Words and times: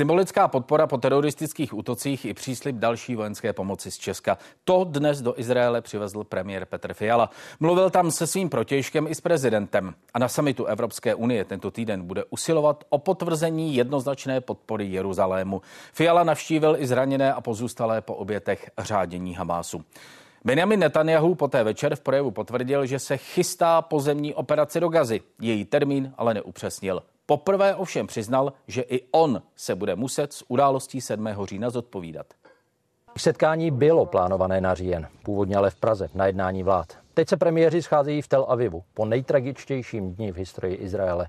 Symbolická 0.00 0.48
podpora 0.48 0.86
po 0.86 0.98
teroristických 0.98 1.74
útocích 1.74 2.24
i 2.24 2.34
příslip 2.34 2.76
další 2.76 3.16
vojenské 3.16 3.52
pomoci 3.52 3.90
z 3.90 3.98
Česka. 3.98 4.38
To 4.64 4.84
dnes 4.84 5.22
do 5.22 5.40
Izraele 5.40 5.80
přivezl 5.80 6.24
premiér 6.24 6.64
Petr 6.64 6.94
Fiala. 6.94 7.30
Mluvil 7.60 7.90
tam 7.90 8.10
se 8.10 8.26
svým 8.26 8.48
protějškem 8.48 9.06
i 9.06 9.14
s 9.14 9.20
prezidentem. 9.20 9.94
A 10.14 10.18
na 10.18 10.28
samitu 10.28 10.64
Evropské 10.64 11.14
unie 11.14 11.44
tento 11.44 11.70
týden 11.70 12.06
bude 12.06 12.24
usilovat 12.30 12.84
o 12.88 12.98
potvrzení 12.98 13.74
jednoznačné 13.74 14.40
podpory 14.40 14.86
Jeruzalému. 14.86 15.62
Fiala 15.92 16.24
navštívil 16.24 16.76
i 16.78 16.86
zraněné 16.86 17.34
a 17.34 17.40
pozůstalé 17.40 18.00
po 18.00 18.14
obětech 18.14 18.70
řádění 18.78 19.34
Hamásu. 19.34 19.84
Benjamin 20.44 20.80
Netanyahu 20.80 21.34
poté 21.34 21.64
večer 21.64 21.96
v 21.96 22.00
projevu 22.00 22.30
potvrdil, 22.30 22.86
že 22.86 22.98
se 22.98 23.16
chystá 23.16 23.82
pozemní 23.82 24.34
operace 24.34 24.80
do 24.80 24.88
Gazy. 24.88 25.20
Její 25.40 25.64
termín 25.64 26.14
ale 26.16 26.34
neupřesnil. 26.34 27.02
Poprvé 27.26 27.74
ovšem 27.74 28.06
přiznal, 28.06 28.52
že 28.66 28.82
i 28.82 29.00
on 29.10 29.42
se 29.56 29.74
bude 29.74 29.96
muset 29.96 30.32
z 30.32 30.42
událostí 30.48 31.00
7. 31.00 31.28
října 31.44 31.70
zodpovídat. 31.70 32.26
Setkání 33.18 33.70
bylo 33.70 34.06
plánované 34.06 34.60
na 34.60 34.74
říjen, 34.74 35.08
původně 35.22 35.56
ale 35.56 35.70
v 35.70 35.74
Praze, 35.74 36.08
na 36.14 36.26
jednání 36.26 36.62
vlád. 36.62 36.98
Teď 37.14 37.28
se 37.28 37.36
premiéři 37.36 37.82
scházejí 37.82 38.22
v 38.22 38.28
Tel 38.28 38.46
Avivu 38.48 38.82
po 38.94 39.04
nejtragičtějším 39.04 40.14
dní 40.14 40.32
v 40.32 40.36
historii 40.36 40.76
Izraele. 40.76 41.26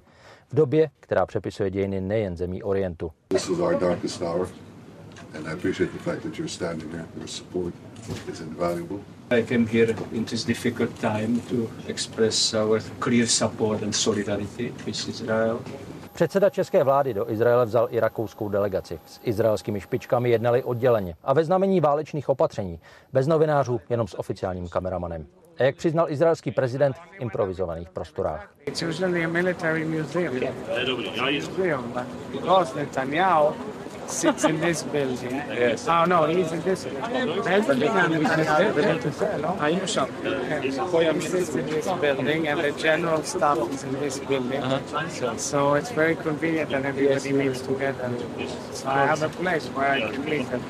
V 0.50 0.56
době, 0.56 0.90
která 1.00 1.26
přepisuje 1.26 1.70
dějiny 1.70 2.02
nejen 2.02 2.38
zemí 2.38 2.64
Orientu. 2.64 3.12
This 3.28 3.50
is 3.50 3.60
our 3.60 3.80
darkest 3.80 4.22
hour, 4.22 4.48
and 5.36 5.48
I 5.48 5.54
appreciate 5.54 5.94
the 5.94 6.00
fact 6.00 6.24
that 6.24 6.38
you're 6.38 6.50
standing 6.50 6.92
here. 6.92 7.06
Your 7.18 7.28
support 7.28 7.74
is 8.32 8.42
invaluable. 8.42 9.00
I 9.30 9.44
came 9.44 9.68
here 9.68 9.96
in 10.12 10.26
this 10.26 10.44
difficult 10.44 11.00
time 11.02 11.42
to 11.50 11.70
express 11.88 12.54
our 12.54 12.82
clear 13.00 13.28
support 13.28 13.84
and 13.84 13.96
solidarity 13.96 14.74
with 14.86 15.10
Israel. 15.10 15.60
Předseda 16.14 16.50
české 16.50 16.84
vlády 16.84 17.14
do 17.14 17.32
Izraele 17.32 17.66
vzal 17.66 17.88
i 17.92 18.00
rakouskou 18.00 18.50
delegaci. 18.50 19.00
S 19.06 19.20
izraelskými 19.24 19.82
špičkami 19.82 20.30
jednali 20.30 20.64
odděleně 20.64 21.16
a 21.24 21.34
ve 21.34 21.44
znamení 21.44 21.82
válečných 21.82 22.30
opatření. 22.30 22.80
Bez 23.14 23.28
novinářů, 23.28 23.82
jenom 23.90 24.08
s 24.08 24.20
oficiálním 24.20 24.70
kameramanem. 24.70 25.26
A 25.60 25.64
jak 25.64 25.76
přiznal 25.76 26.10
izraelský 26.10 26.52
prezident 26.52 26.96
v 26.96 27.22
improvizovaných 27.22 27.90
prostorách. 27.90 28.54
Sits 34.08 34.44
in 34.44 34.60
this 34.60 34.84
building. 34.84 35.42
Yes. 35.50 35.88
Oh 35.88 36.06
no, 36.06 36.26
he's 36.26 36.52
in 36.52 36.62
this 36.62 36.86
building. 36.86 37.44
He 41.12 41.22
sits 41.22 41.56
in 41.56 41.66
this 41.66 41.88
building 42.02 42.48
and 42.48 42.60
the 42.60 42.72
general 42.72 43.24
staff 43.24 43.58
is 43.72 43.84
in 43.84 44.00
this 44.00 44.20
building. 44.20 44.64
Uh-huh. 44.64 45.38
So 45.38 45.76
it's 45.76 45.92
very 45.92 46.16
convenient 46.16 46.70
that 46.70 46.86
everybody 46.86 47.34
meets 47.34 47.62
together. 47.62 48.10
So 48.74 48.90
I 48.90 49.06
have 49.06 49.24
a 49.24 49.30
place 49.30 49.68
where 49.76 49.92
I 49.92 50.02
can 50.12 50.26
meet 50.26 50.50
them. 50.50 50.62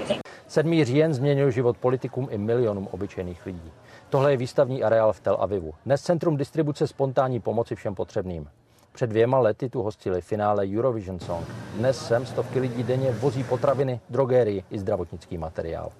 Sedmý 0.47 0.85
říjen 0.85 1.13
změnil 1.13 1.51
život 1.51 1.77
politikům 1.77 2.27
i 2.31 2.37
milionům 2.37 2.87
obyčejných 2.91 3.45
lidí. 3.45 3.71
Tohle 4.09 4.31
je 4.31 4.37
výstavní 4.37 4.83
areál 4.83 5.13
v 5.13 5.19
Tel 5.19 5.37
Avivu. 5.39 5.73
Dnes 5.85 6.01
centrum 6.01 6.37
distribuce 6.37 6.87
spontánní 6.87 7.39
pomoci 7.39 7.75
všem 7.75 7.95
potřebným. 7.95 8.47
Před 8.93 9.09
dvěma 9.09 9.39
lety 9.39 9.69
tu 9.69 9.81
hostili 9.81 10.21
finále 10.21 10.67
Eurovision 10.77 11.19
Song. 11.19 11.45
Dnes 11.75 12.07
sem 12.07 12.25
stovky 12.25 12.59
lidí 12.59 12.83
denně 12.83 13.11
vozí 13.11 13.43
potraviny, 13.43 13.99
drogérii 14.09 14.63
i 14.71 14.79
zdravotnický 14.79 15.37
materiál. 15.37 15.91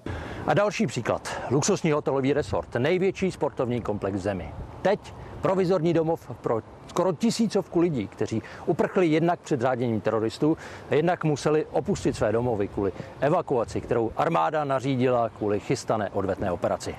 A 0.46 0.54
další 0.54 0.86
příklad. 0.86 1.28
Luxusní 1.50 1.92
hotelový 1.92 2.32
resort, 2.32 2.74
největší 2.74 3.30
sportovní 3.30 3.80
komplex 3.80 4.16
v 4.18 4.20
zemi. 4.20 4.54
Teď 4.82 5.14
provizorní 5.42 5.92
domov 5.92 6.30
pro 6.40 6.60
skoro 6.86 7.12
tisícovku 7.12 7.80
lidí, 7.80 8.08
kteří 8.08 8.42
uprchli 8.66 9.06
jednak 9.06 9.40
před 9.40 9.60
řáděním 9.60 10.00
teroristů 10.00 10.56
a 10.90 10.94
jednak 10.94 11.24
museli 11.24 11.66
opustit 11.66 12.16
své 12.16 12.32
domovy 12.32 12.68
kvůli 12.68 12.92
evakuaci, 13.20 13.80
kterou 13.80 14.12
armáda 14.16 14.64
nařídila 14.64 15.28
kvůli 15.28 15.60
chystané 15.60 16.10
odvetné 16.10 16.52
operaci. 16.52 16.94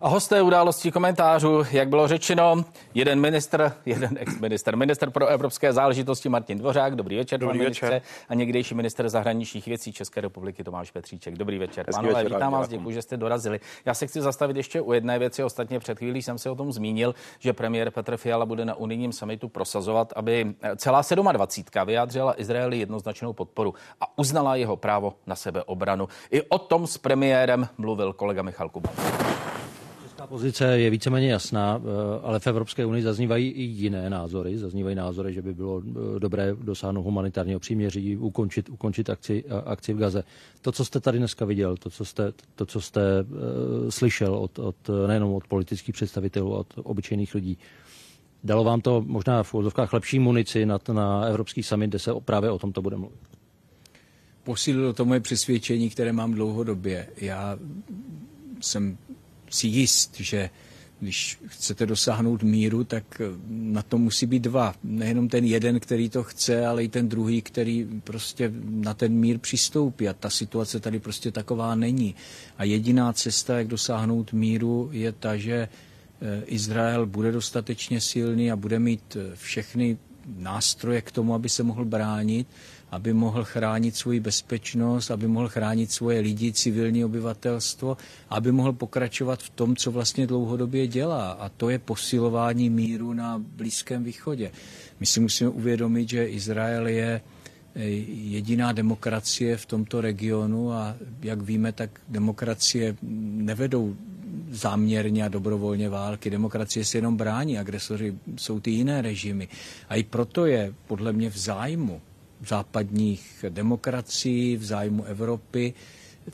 A 0.00 0.08
hosté 0.08 0.42
událostí 0.42 0.90
komentářů, 0.90 1.64
jak 1.70 1.88
bylo 1.88 2.08
řečeno, 2.08 2.64
jeden 2.94 3.20
minister, 3.20 3.72
jeden 3.86 4.18
ex-minister, 4.20 4.76
minister 4.76 5.10
pro 5.10 5.26
evropské 5.26 5.72
záležitosti 5.72 6.28
Martin 6.28 6.58
Dvořák, 6.58 6.96
dobrý 6.96 7.16
večer, 7.16 7.40
dobrý 7.40 7.58
večer. 7.58 8.02
a 8.28 8.34
někdejší 8.34 8.74
minister 8.74 9.08
zahraničních 9.08 9.66
věcí 9.66 9.92
České 9.92 10.20
republiky 10.20 10.64
Tomáš 10.64 10.90
Petříček. 10.90 11.36
Dobrý 11.36 11.58
večer. 11.58 11.86
Hezký 11.86 11.96
Pánové, 11.96 12.14
večer, 12.14 12.36
vítám 12.36 12.52
vás, 12.52 12.68
děkuji, 12.68 12.90
že 12.90 13.02
jste 13.02 13.16
dorazili. 13.16 13.60
Já 13.84 13.94
se 13.94 14.06
chci 14.06 14.20
zastavit 14.20 14.56
ještě 14.56 14.80
u 14.80 14.92
jedné 14.92 15.18
věci, 15.18 15.44
ostatně 15.44 15.78
před 15.78 15.98
chvílí 15.98 16.22
jsem 16.22 16.38
se 16.38 16.50
o 16.50 16.54
tom 16.54 16.72
zmínil, 16.72 17.14
že 17.38 17.52
premiér 17.52 17.90
Petr 17.90 18.16
Fiala 18.16 18.46
bude 18.46 18.64
na 18.64 18.74
unijním 18.74 19.12
samitu 19.12 19.48
prosazovat, 19.48 20.12
aby 20.16 20.54
celá 20.76 21.02
27. 21.32 21.86
vyjádřila 21.86 22.40
Izraeli 22.40 22.78
jednoznačnou 22.78 23.32
podporu 23.32 23.74
a 24.00 24.18
uznala 24.18 24.56
jeho 24.56 24.76
právo 24.76 25.14
na 25.26 25.36
sebeobranu. 25.36 26.08
I 26.30 26.42
o 26.42 26.58
tom 26.58 26.86
s 26.86 26.98
premiérem 26.98 27.68
mluvil 27.78 28.12
kolega 28.12 28.42
Michal 28.42 28.68
Kuba. 28.68 28.90
Ta 30.18 30.26
pozice 30.26 30.78
je 30.78 30.90
víceméně 30.90 31.30
jasná, 31.32 31.80
eh, 31.82 32.20
ale 32.22 32.40
v 32.40 32.46
Evropské 32.46 32.86
unii 32.86 33.02
zaznívají 33.02 33.48
i 33.48 33.62
jiné 33.62 34.10
názory. 34.10 34.58
Zaznívají 34.58 34.96
názory, 34.96 35.34
že 35.34 35.42
by 35.42 35.54
bylo 35.54 35.82
eh, 35.86 36.20
dobré 36.20 36.54
dosáhnout 36.62 37.02
humanitárního 37.02 37.60
příměří, 37.60 38.16
ukončit, 38.16 38.68
ukončit 38.68 39.10
akci, 39.10 39.44
akci 39.64 39.92
v 39.94 39.98
Gaze. 39.98 40.24
To, 40.62 40.72
co 40.72 40.84
jste 40.84 41.00
tady 41.00 41.18
dneska 41.18 41.44
viděl, 41.44 41.76
to, 41.76 41.90
co 41.90 42.04
jste, 42.04 42.32
to, 42.54 42.66
co 42.66 42.80
jste 42.80 43.00
uh, 43.22 43.88
slyšel 43.90 44.34
od, 44.34 44.58
od, 44.58 44.76
nejenom 45.06 45.34
od 45.34 45.46
politických 45.46 45.94
představitelů, 45.94 46.50
od 46.54 46.66
obyčejných 46.76 47.34
lidí, 47.34 47.58
dalo 48.44 48.64
vám 48.64 48.80
to 48.80 49.02
možná 49.06 49.42
v 49.42 49.54
úzovkách 49.54 49.92
lepší 49.92 50.18
munici 50.18 50.66
na, 50.66 50.78
na 50.92 51.24
Evropský 51.24 51.62
summit, 51.62 51.86
kde 51.90 51.98
se 51.98 52.10
právě 52.24 52.50
o 52.50 52.58
tomto 52.58 52.82
bude 52.82 52.96
mluvit? 52.96 53.20
Posílilo 54.44 54.92
to 54.92 55.04
moje 55.04 55.20
přesvědčení, 55.20 55.90
které 55.90 56.12
mám 56.12 56.34
dlouhodobě. 56.34 57.08
Já 57.16 57.58
jsem 58.60 58.98
si 59.50 59.66
jist, 59.66 60.20
že 60.20 60.50
když 61.00 61.38
chcete 61.46 61.86
dosáhnout 61.86 62.42
míru, 62.42 62.84
tak 62.84 63.22
na 63.48 63.82
to 63.82 63.98
musí 63.98 64.26
být 64.26 64.42
dva. 64.42 64.74
Nejenom 64.84 65.28
ten 65.28 65.44
jeden, 65.44 65.80
který 65.80 66.08
to 66.08 66.22
chce, 66.22 66.66
ale 66.66 66.84
i 66.84 66.88
ten 66.88 67.08
druhý, 67.08 67.42
který 67.42 67.88
prostě 68.04 68.52
na 68.64 68.94
ten 68.94 69.12
mír 69.12 69.38
přistoupí. 69.38 70.08
A 70.08 70.12
ta 70.12 70.30
situace 70.30 70.80
tady 70.80 70.98
prostě 70.98 71.30
taková 71.30 71.74
není. 71.74 72.14
A 72.58 72.64
jediná 72.64 73.12
cesta, 73.12 73.58
jak 73.58 73.66
dosáhnout 73.66 74.32
míru, 74.32 74.88
je 74.92 75.12
ta, 75.12 75.36
že 75.36 75.54
eh, 75.54 76.42
Izrael 76.46 77.06
bude 77.06 77.32
dostatečně 77.32 78.00
silný 78.00 78.52
a 78.52 78.56
bude 78.56 78.78
mít 78.78 79.16
eh, 79.16 79.36
všechny 79.36 79.98
nástroje 80.36 81.02
k 81.02 81.12
tomu, 81.12 81.34
aby 81.34 81.48
se 81.48 81.62
mohl 81.62 81.84
bránit 81.84 82.46
aby 82.90 83.12
mohl 83.12 83.44
chránit 83.44 83.96
svoji 83.96 84.20
bezpečnost, 84.20 85.10
aby 85.10 85.28
mohl 85.28 85.48
chránit 85.48 85.92
svoje 85.92 86.20
lidi, 86.20 86.52
civilní 86.52 87.04
obyvatelstvo, 87.04 87.96
aby 88.30 88.52
mohl 88.52 88.72
pokračovat 88.72 89.42
v 89.42 89.50
tom, 89.50 89.76
co 89.76 89.90
vlastně 89.92 90.26
dlouhodobě 90.26 90.86
dělá. 90.86 91.30
A 91.30 91.48
to 91.48 91.70
je 91.70 91.78
posilování 91.78 92.70
míru 92.70 93.12
na 93.12 93.38
Blízkém 93.56 94.04
východě. 94.04 94.50
My 95.00 95.06
si 95.06 95.20
musíme 95.20 95.50
uvědomit, 95.50 96.08
že 96.08 96.26
Izrael 96.28 96.88
je 96.88 97.20
eh, 97.74 97.80
jediná 98.34 98.72
demokracie 98.72 99.56
v 99.56 99.66
tomto 99.66 100.00
regionu 100.00 100.72
a 100.72 100.94
jak 101.22 101.40
víme, 101.42 101.72
tak 101.72 101.90
demokracie 102.08 102.96
nevedou 103.42 103.96
záměrně 104.50 105.24
a 105.24 105.28
dobrovolně 105.28 105.88
války. 105.88 106.30
Demokracie 106.30 106.84
se 106.84 106.98
jenom 106.98 107.16
brání, 107.16 107.58
agresoři 107.58 108.14
jsou 108.36 108.60
ty 108.60 108.70
jiné 108.70 109.02
režimy. 109.02 109.48
A 109.88 109.94
i 109.94 110.02
proto 110.02 110.46
je 110.46 110.74
podle 110.86 111.12
mě 111.12 111.30
v 111.30 111.36
zájmu 111.38 112.00
západních 112.46 113.44
demokracií, 113.48 114.56
v 114.56 114.64
zájmu 114.64 115.04
Evropy, 115.04 115.74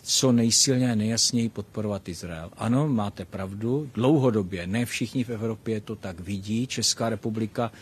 co 0.02 0.32
nejsilněji 0.32 0.92
a 0.92 0.94
nejjasněji 0.94 1.48
podporovat 1.48 2.08
Izrael. 2.08 2.50
Ano, 2.56 2.88
máte 2.88 3.24
pravdu, 3.24 3.90
dlouhodobě, 3.94 4.66
ne 4.66 4.84
všichni 4.84 5.24
v 5.24 5.30
Evropě 5.30 5.80
to 5.80 5.96
tak 5.96 6.20
vidí. 6.20 6.66
Česká 6.66 7.08
republika 7.08 7.72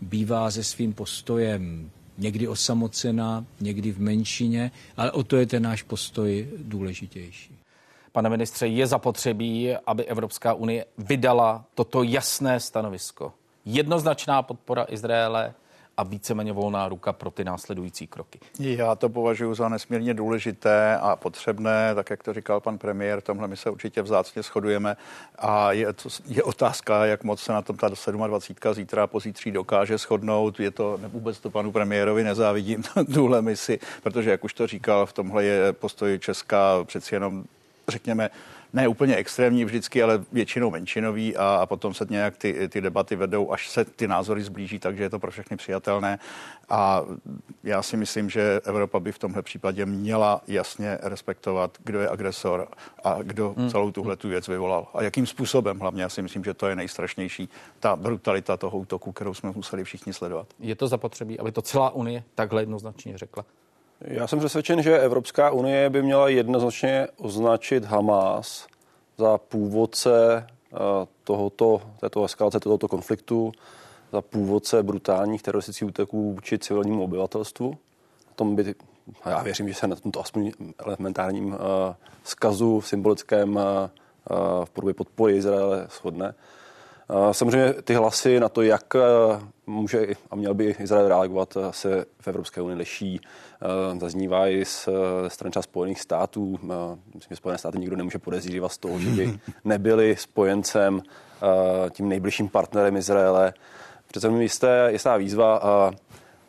bývá 0.00 0.50
se 0.50 0.64
svým 0.64 0.92
postojem 0.92 1.90
někdy 2.18 2.48
osamocená, 2.48 3.44
někdy 3.60 3.92
v 3.92 4.00
menšině, 4.00 4.70
ale 4.96 5.10
o 5.10 5.22
to 5.22 5.36
je 5.36 5.46
ten 5.46 5.62
náš 5.62 5.82
postoj 5.82 6.48
důležitější. 6.58 7.58
Pane 8.12 8.28
ministře, 8.28 8.66
je 8.66 8.86
zapotřebí, 8.86 9.74
aby 9.86 10.04
Evropská 10.04 10.54
unie 10.54 10.84
vydala 10.98 11.64
toto 11.74 12.02
jasné 12.02 12.60
stanovisko. 12.60 13.32
Jednoznačná 13.64 14.42
podpora 14.42 14.86
Izraele, 14.88 15.54
a 15.96 16.02
víceméně 16.02 16.52
volná 16.52 16.88
ruka 16.88 17.12
pro 17.12 17.30
ty 17.30 17.44
následující 17.44 18.06
kroky. 18.06 18.38
Já 18.58 18.94
to 18.94 19.08
považuji 19.08 19.54
za 19.54 19.68
nesmírně 19.68 20.14
důležité 20.14 20.96
a 20.96 21.16
potřebné, 21.16 21.94
tak 21.94 22.10
jak 22.10 22.22
to 22.22 22.32
říkal 22.32 22.60
pan 22.60 22.78
premiér, 22.78 23.20
tomhle 23.20 23.48
my 23.48 23.56
se 23.56 23.70
určitě 23.70 24.02
vzácně 24.02 24.42
shodujeme 24.42 24.96
a 25.38 25.72
je, 25.72 25.92
to, 25.92 26.08
je 26.26 26.42
otázka, 26.42 27.06
jak 27.06 27.24
moc 27.24 27.40
se 27.40 27.52
na 27.52 27.62
tom 27.62 27.76
ta 27.76 27.88
27. 27.88 28.74
zítra 28.74 29.02
a 29.02 29.06
pozítří 29.06 29.50
dokáže 29.50 29.98
shodnout. 29.98 30.60
Je 30.60 30.70
to, 30.70 30.98
vůbec 31.08 31.40
to 31.40 31.50
panu 31.50 31.72
premiérovi 31.72 32.24
nezávidím, 32.24 32.82
tuhle 33.14 33.42
misi, 33.42 33.78
protože 34.02 34.30
jak 34.30 34.44
už 34.44 34.54
to 34.54 34.66
říkal, 34.66 35.06
v 35.06 35.12
tomhle 35.12 35.44
je 35.44 35.72
postoj 35.72 36.18
Česka 36.18 36.84
přeci 36.84 37.14
jenom 37.14 37.44
řekněme, 37.88 38.30
ne 38.72 38.88
úplně 38.88 39.16
extrémní 39.16 39.64
vždycky, 39.64 40.02
ale 40.02 40.24
většinou 40.32 40.70
menšinový 40.70 41.36
a, 41.36 41.58
a 41.62 41.66
potom 41.66 41.94
se 41.94 42.06
nějak 42.10 42.36
ty, 42.36 42.68
ty 42.68 42.80
debaty 42.80 43.16
vedou, 43.16 43.52
až 43.52 43.68
se 43.68 43.84
ty 43.84 44.08
názory 44.08 44.42
zblíží, 44.42 44.78
takže 44.78 45.02
je 45.02 45.10
to 45.10 45.18
pro 45.18 45.30
všechny 45.30 45.56
přijatelné. 45.56 46.18
A 46.68 47.02
já 47.64 47.82
si 47.82 47.96
myslím, 47.96 48.30
že 48.30 48.60
Evropa 48.64 49.00
by 49.00 49.12
v 49.12 49.18
tomhle 49.18 49.42
případě 49.42 49.86
měla 49.86 50.40
jasně 50.48 50.98
respektovat, 51.02 51.78
kdo 51.84 52.00
je 52.00 52.08
agresor 52.08 52.68
a 53.04 53.22
kdo 53.22 53.54
hmm. 53.58 53.70
celou 53.70 53.90
tuhle 53.90 54.16
tu 54.16 54.28
věc 54.28 54.48
vyvolal. 54.48 54.86
A 54.94 55.02
jakým 55.02 55.26
způsobem 55.26 55.78
hlavně, 55.78 56.02
já 56.02 56.08
si 56.08 56.22
myslím, 56.22 56.44
že 56.44 56.54
to 56.54 56.66
je 56.66 56.76
nejstrašnější, 56.76 57.48
ta 57.80 57.96
brutalita 57.96 58.56
toho 58.56 58.78
útoku, 58.78 59.12
kterou 59.12 59.34
jsme 59.34 59.52
museli 59.54 59.84
všichni 59.84 60.12
sledovat. 60.12 60.46
Je 60.58 60.74
to 60.74 60.88
zapotřebí, 60.88 61.38
aby 61.38 61.52
to 61.52 61.62
celá 61.62 61.90
Unie 61.90 62.22
takhle 62.34 62.62
jednoznačně 62.62 63.18
řekla? 63.18 63.44
Já 64.00 64.26
jsem 64.26 64.38
přesvědčen, 64.38 64.82
že 64.82 64.98
Evropská 64.98 65.50
unie 65.50 65.90
by 65.90 66.02
měla 66.02 66.28
jednoznačně 66.28 67.08
označit 67.16 67.84
Hamas 67.84 68.66
za 69.18 69.38
původce 69.38 70.46
eh, 70.46 70.78
tohoto, 71.24 71.82
této 72.00 72.24
eskalace, 72.24 72.60
tohoto 72.60 72.88
konfliktu, 72.88 73.52
za 74.12 74.22
původce 74.22 74.82
brutálních 74.82 75.42
teroristických 75.42 75.88
útoků 75.88 76.32
vůči 76.32 76.58
civilnímu 76.58 77.04
obyvatelstvu. 77.04 77.78
Tom 78.34 78.56
by, 78.56 78.74
já 79.26 79.42
věřím, 79.42 79.68
že 79.68 79.74
se 79.74 79.86
na 79.86 79.96
tomto 79.96 80.20
aspoň 80.20 80.52
elementárním 80.78 81.46
uh, 81.46 81.54
skazu 82.24 82.80
symbolickém 82.80 83.56
uh, 83.56 83.62
v 84.64 84.70
podobě 84.70 84.94
podpory 84.94 85.36
Izraele 85.36 85.86
shodne. 85.90 86.34
Samozřejmě 87.32 87.72
ty 87.72 87.94
hlasy 87.94 88.40
na 88.40 88.48
to, 88.48 88.62
jak 88.62 88.94
může 89.66 90.06
a 90.30 90.36
měl 90.36 90.54
by 90.54 90.76
Izrael 90.78 91.08
reagovat, 91.08 91.56
e, 91.56 91.72
se 91.72 92.04
v 92.20 92.28
Evropské 92.28 92.60
unii 92.62 92.78
liší. 92.78 93.20
E, 93.94 93.98
zaznívá 94.00 94.48
i 94.48 94.64
z 94.64 94.88
strany 95.28 95.50
třeba 95.50 95.62
Spojených 95.62 96.00
států. 96.00 96.58
Myslím, 97.14 97.30
že 97.30 97.36
Spojené 97.36 97.58
státy 97.58 97.78
nikdo 97.78 97.96
nemůže 97.96 98.18
podezřívat 98.18 98.72
z 98.72 98.78
toho, 98.78 98.98
že 98.98 99.10
by 99.10 99.38
nebyli 99.64 100.16
spojencem, 100.16 101.02
tím 101.90 102.08
nejbližším 102.08 102.48
partnerem 102.48 102.96
Izraele. 102.96 103.54
Přece 104.06 104.28
jisté, 104.28 104.88
jistá 104.92 105.16
výzva. 105.16 105.60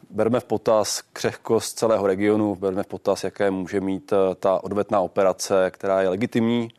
Berme 0.10 0.40
v 0.40 0.44
potaz 0.44 1.02
křehkost 1.14 1.78
celého 1.78 2.08
regionu, 2.08 2.56
berme 2.56 2.84
v 2.84 2.88
potaz, 2.88 3.24
jaké 3.24 3.52
může 3.52 3.82
mít 3.82 4.14
ta 4.40 4.64
odvetná 4.64 5.00
operace, 5.00 5.72
která 5.72 6.02
je 6.02 6.10
legitimní, 6.10 6.70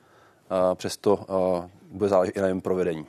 přesto 0.75 1.27
bude 1.91 2.09
záležet 2.09 2.37
i 2.37 2.41
na 2.41 2.47
jejím 2.47 2.61
provedení 2.61 3.07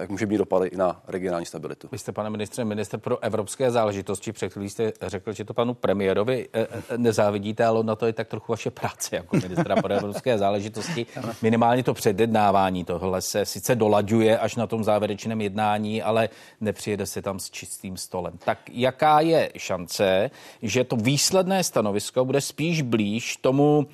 jak 0.00 0.10
může 0.10 0.26
mít 0.26 0.38
dopady 0.38 0.68
i 0.68 0.76
na 0.76 1.02
regionální 1.08 1.46
stabilitu. 1.46 1.88
Vy 1.92 1.98
jste, 1.98 2.12
pane 2.12 2.30
ministře, 2.30 2.64
minister 2.64 3.00
pro 3.00 3.22
evropské 3.22 3.70
záležitosti. 3.70 4.32
Před 4.32 4.52
chvílí 4.52 4.70
jste 4.70 4.92
řekl, 5.02 5.32
že 5.32 5.44
to 5.44 5.54
panu 5.54 5.74
premiérovi 5.74 6.48
e, 6.52 6.60
e, 6.60 6.68
nezávidíte, 6.96 7.64
ale 7.64 7.84
na 7.84 7.96
to 7.96 8.06
je 8.06 8.12
tak 8.12 8.28
trochu 8.28 8.52
vaše 8.52 8.70
práce 8.70 9.16
jako 9.16 9.36
ministra 9.36 9.76
pro 9.76 9.94
evropské 9.94 10.38
záležitosti. 10.38 11.06
Minimálně 11.42 11.82
to 11.82 11.94
předjednávání 11.94 12.84
tohle 12.84 13.22
se 13.22 13.44
sice 13.44 13.74
dolaďuje 13.74 14.38
až 14.38 14.56
na 14.56 14.66
tom 14.66 14.84
závěrečném 14.84 15.40
jednání, 15.40 16.02
ale 16.02 16.28
nepřijede 16.60 17.06
se 17.06 17.22
tam 17.22 17.38
s 17.38 17.50
čistým 17.50 17.96
stolem. 17.96 18.38
Tak 18.44 18.58
jaká 18.72 19.20
je 19.20 19.50
šance, 19.56 20.30
že 20.62 20.84
to 20.84 20.96
výsledné 20.96 21.64
stanovisko 21.64 22.24
bude 22.24 22.40
spíš 22.40 22.82
blíž 22.82 23.36
tomu 23.36 23.86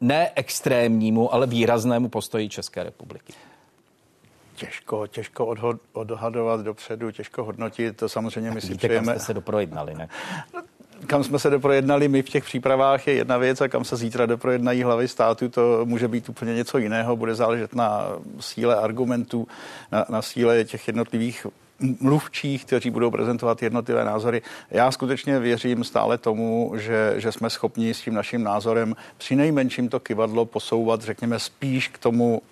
ne 0.00 0.30
extrémnímu, 0.34 1.34
ale 1.34 1.46
výraznému 1.46 2.08
postoji 2.08 2.48
České 2.48 2.82
republiky? 2.82 3.32
Těžko, 4.54 5.06
těžko 5.06 5.46
odhod, 5.46 5.76
odhadovat 5.92 6.60
dopředu, 6.60 7.10
těžko 7.10 7.44
hodnotit, 7.44 7.96
to 7.96 8.08
samozřejmě 8.08 8.50
my 8.50 8.60
si 8.60 8.66
Víte, 8.66 8.88
přejeme. 8.88 9.06
Kam 9.06 9.14
jste 9.14 9.26
se 9.26 9.34
doprojednali, 9.34 9.94
ne? 9.94 10.08
kam 11.06 11.24
jsme 11.24 11.38
se 11.38 11.50
doprojednali 11.50 12.08
my 12.08 12.22
v 12.22 12.28
těch 12.28 12.44
přípravách 12.44 13.06
je 13.06 13.14
jedna 13.14 13.38
věc 13.38 13.60
a 13.60 13.68
kam 13.68 13.84
se 13.84 13.96
zítra 13.96 14.26
doprojednají 14.26 14.82
hlavy 14.82 15.08
státu, 15.08 15.48
to 15.48 15.80
může 15.84 16.08
být 16.08 16.28
úplně 16.28 16.54
něco 16.54 16.78
jiného, 16.78 17.16
bude 17.16 17.34
záležet 17.34 17.74
na 17.74 18.06
síle 18.40 18.76
argumentů, 18.76 19.48
na, 19.92 20.06
na 20.08 20.22
síle 20.22 20.64
těch 20.64 20.86
jednotlivých 20.86 21.46
mluvčích, 22.00 22.64
kteří 22.64 22.90
budou 22.90 23.10
prezentovat 23.10 23.62
jednotlivé 23.62 24.04
názory. 24.04 24.42
Já 24.70 24.90
skutečně 24.90 25.38
věřím 25.38 25.84
stále 25.84 26.18
tomu, 26.18 26.72
že, 26.76 27.14
že 27.16 27.32
jsme 27.32 27.50
schopni 27.50 27.94
s 27.94 28.00
tím 28.00 28.14
naším 28.14 28.44
názorem 28.44 28.96
při 29.18 29.36
nejmenším 29.36 29.88
to 29.88 30.00
kivadlo 30.00 30.44
posouvat, 30.44 31.02
řekněme, 31.02 31.38
spíš 31.38 31.88
k 31.88 31.98
tomu 31.98 32.42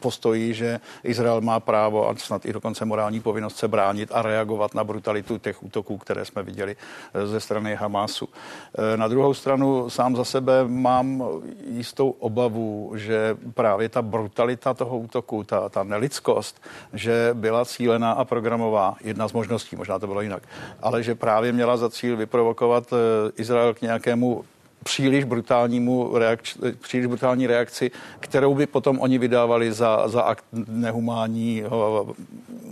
postoji, 0.00 0.54
že 0.54 0.80
Izrael 1.04 1.40
má 1.40 1.60
právo 1.60 2.08
a 2.08 2.16
snad 2.16 2.46
i 2.46 2.52
dokonce 2.52 2.84
morální 2.84 3.20
povinnost 3.20 3.56
se 3.56 3.68
bránit 3.68 4.10
a 4.12 4.22
reagovat 4.22 4.74
na 4.74 4.84
brutalitu 4.84 5.38
těch 5.38 5.62
útoků, 5.62 5.98
které 5.98 6.24
jsme 6.24 6.42
viděli 6.42 6.76
eh, 7.14 7.26
ze 7.26 7.40
strany 7.40 7.74
Hamásu. 7.74 8.28
Eh, 8.28 8.96
na 8.96 9.08
druhou 9.08 9.34
stranu 9.34 9.90
sám 9.90 10.16
za 10.16 10.24
sebe 10.24 10.68
mám 10.68 11.24
jistou 11.70 12.10
obavu, 12.10 12.92
že 12.96 13.36
právě 13.54 13.88
ta 13.88 14.02
brutalita 14.02 14.74
toho 14.74 14.98
útoku, 14.98 15.44
ta, 15.44 15.68
ta 15.68 15.82
nelidskost, 15.82 16.62
že 16.92 17.30
byla 17.32 17.64
cílená 17.64 18.12
a 18.12 18.24
programová, 18.24 18.96
jedna 19.00 19.28
z 19.28 19.32
možností, 19.32 19.76
možná 19.76 19.98
to 19.98 20.06
bylo 20.06 20.20
jinak, 20.20 20.42
ale 20.82 21.02
že 21.02 21.14
právě 21.14 21.52
měla 21.52 21.76
za 21.76 21.90
cíl 21.90 22.16
vyprovokovat 22.16 22.92
eh, 22.92 22.96
Izrael 23.36 23.74
k 23.74 23.82
nějakému 23.82 24.44
příliš 24.84 25.24
brutálnímu 25.24 26.18
reakci, 26.18 26.58
příliš 26.80 27.06
brutální 27.06 27.46
reakci, 27.46 27.90
kterou 28.20 28.54
by 28.54 28.66
potom 28.66 29.00
oni 29.00 29.18
vydávali 29.18 29.72
za, 29.72 30.08
za 30.08 30.22
akt 30.22 30.44
nehumání 30.68 31.62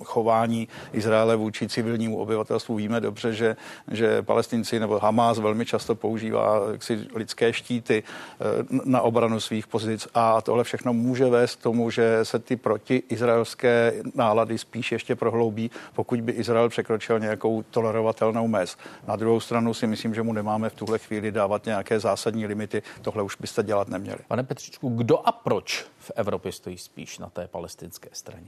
chování 0.06 0.68
Izraele 0.92 1.36
vůči 1.36 1.68
civilnímu 1.68 2.18
obyvatelstvu. 2.18 2.76
Víme 2.76 3.00
dobře, 3.00 3.32
že, 3.32 3.56
že 3.90 4.22
palestinci 4.22 4.80
nebo 4.80 4.98
Hamas 4.98 5.38
velmi 5.38 5.66
často 5.66 5.94
používá 5.94 6.60
jaksi, 6.72 7.06
lidské 7.14 7.52
štíty 7.52 8.02
eh, 8.02 8.44
na 8.84 9.00
obranu 9.00 9.40
svých 9.40 9.66
pozic 9.66 10.08
a 10.14 10.40
tohle 10.40 10.64
všechno 10.64 10.92
může 10.92 11.26
vést 11.26 11.56
k 11.56 11.62
tomu, 11.62 11.90
že 11.90 12.20
se 12.22 12.38
ty 12.38 12.56
protiizraelské 12.56 13.92
nálady 14.14 14.58
spíš 14.58 14.92
ještě 14.92 15.16
prohloubí, 15.16 15.70
pokud 15.94 16.20
by 16.20 16.32
Izrael 16.32 16.68
překročil 16.68 17.20
nějakou 17.20 17.62
tolerovatelnou 17.62 18.48
mez. 18.48 18.76
Na 19.08 19.16
druhou 19.16 19.40
stranu 19.40 19.74
si 19.74 19.86
myslím, 19.86 20.14
že 20.14 20.22
mu 20.22 20.32
nemáme 20.32 20.70
v 20.70 20.74
tuhle 20.74 20.98
chvíli 20.98 21.32
dávat 21.32 21.66
nějaké 21.66 21.95
zásadní 22.00 22.46
limity. 22.46 22.82
Tohle 23.02 23.22
už 23.22 23.36
byste 23.36 23.62
dělat 23.62 23.88
neměli. 23.88 24.18
Pane 24.28 24.44
Petřičku, 24.44 24.88
kdo 24.88 25.28
a 25.28 25.32
proč 25.32 25.86
v 25.98 26.12
Evropě 26.14 26.52
stojí 26.52 26.78
spíš 26.78 27.18
na 27.18 27.30
té 27.30 27.48
palestinské 27.48 28.08
straně? 28.12 28.46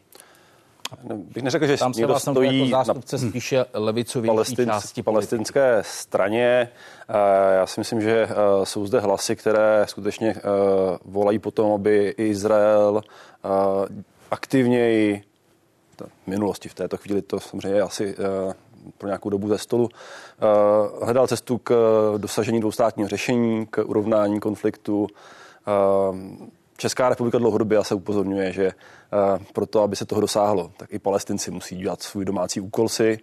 Bych 1.14 1.42
neřekl, 1.42 1.66
že 1.66 1.76
Tam 1.76 1.92
někdo 1.96 2.18
stojí 2.18 2.58
jako 2.58 2.70
zástupce 2.70 3.18
na 3.18 3.30
spíše 3.30 3.64
levicově 3.72 4.28
palestin, 4.28 4.66
části 4.66 5.02
palestinské 5.02 5.82
straně. 5.86 6.68
Eh, 7.08 7.54
já 7.54 7.66
si 7.66 7.80
myslím, 7.80 8.00
že 8.00 8.28
eh, 8.30 8.34
jsou 8.64 8.86
zde 8.86 9.00
hlasy, 9.00 9.36
které 9.36 9.84
skutečně 9.88 10.34
eh, 10.36 10.40
volají 11.04 11.38
potom, 11.38 11.72
aby 11.72 12.14
Izrael 12.16 13.02
aktivněji 14.30 15.24
v 16.24 16.26
minulosti 16.26 16.68
v 16.68 16.74
této 16.74 16.96
chvíli 16.96 17.22
to 17.22 17.40
samozřejmě 17.40 17.80
asi 17.80 18.16
pro 18.98 19.08
nějakou 19.08 19.30
dobu 19.30 19.48
ze 19.48 19.58
stolu, 19.58 19.88
hledal 21.02 21.26
cestu 21.26 21.58
k 21.58 21.74
dosažení 22.16 22.60
dvoustátního 22.60 23.08
řešení, 23.08 23.66
k 23.66 23.84
urovnání 23.84 24.40
konfliktu. 24.40 25.06
Česká 26.76 27.08
republika 27.08 27.38
dlouhodobě 27.38 27.84
se 27.84 27.94
upozorňuje, 27.94 28.52
že 28.52 28.72
pro 29.52 29.66
to, 29.66 29.82
aby 29.82 29.96
se 29.96 30.06
toho 30.06 30.20
dosáhlo, 30.20 30.70
tak 30.76 30.92
i 30.92 30.98
palestinci 30.98 31.50
musí 31.50 31.76
dělat 31.76 32.02
svůj 32.02 32.24
domácí 32.24 32.60
úkol 32.60 32.88
si. 32.88 33.18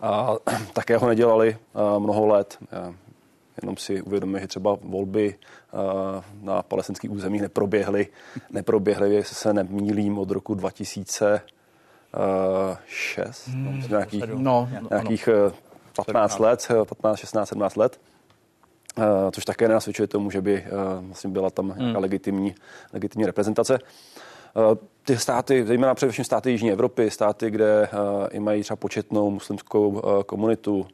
A 0.00 0.34
také 0.72 0.96
ho 0.96 1.08
nedělali 1.08 1.56
mnoho 1.98 2.26
let. 2.26 2.58
Jenom 3.62 3.76
si 3.76 4.02
uvědomíme, 4.02 4.40
že 4.40 4.46
třeba 4.46 4.78
volby 4.82 5.34
na 6.42 6.62
palestinských 6.62 7.10
územích 7.10 7.42
neproběhly, 7.42 8.06
neproběhly, 8.50 9.14
jestli 9.14 9.36
se 9.36 9.52
nemýlím, 9.52 10.18
od 10.18 10.30
roku 10.30 10.54
2000 10.54 11.40
6, 12.86 13.48
hmm, 13.48 13.82
nějakých, 13.88 14.24
no, 14.34 14.68
nějakých 14.90 15.28
no. 15.28 15.52
15 16.04 16.38
let, 16.38 16.68
15, 16.88 17.18
16, 17.18 17.48
17 17.48 17.76
let. 17.76 18.00
Uh, 18.98 19.30
což 19.30 19.44
také 19.44 19.68
nenasvědčuje 19.68 20.06
tomu, 20.06 20.30
že 20.30 20.40
by 20.40 20.64
uh, 20.72 21.06
vlastně 21.06 21.30
byla 21.30 21.50
tam 21.50 21.70
hmm. 21.70 21.96
legitimní, 21.96 22.54
legitimní 22.92 23.26
reprezentace. 23.26 23.78
Uh, 24.54 24.74
ty 25.04 25.18
státy, 25.18 25.66
zejména 25.66 25.94
především 25.94 26.24
státy 26.24 26.50
Jižní 26.50 26.72
Evropy, 26.72 27.10
státy, 27.10 27.50
kde 27.50 27.88
uh, 27.92 28.26
i 28.30 28.40
mají 28.40 28.62
třeba 28.62 28.76
početnou 28.76 29.30
muslimskou 29.30 29.88
uh, 29.88 30.22
komunitu. 30.22 30.86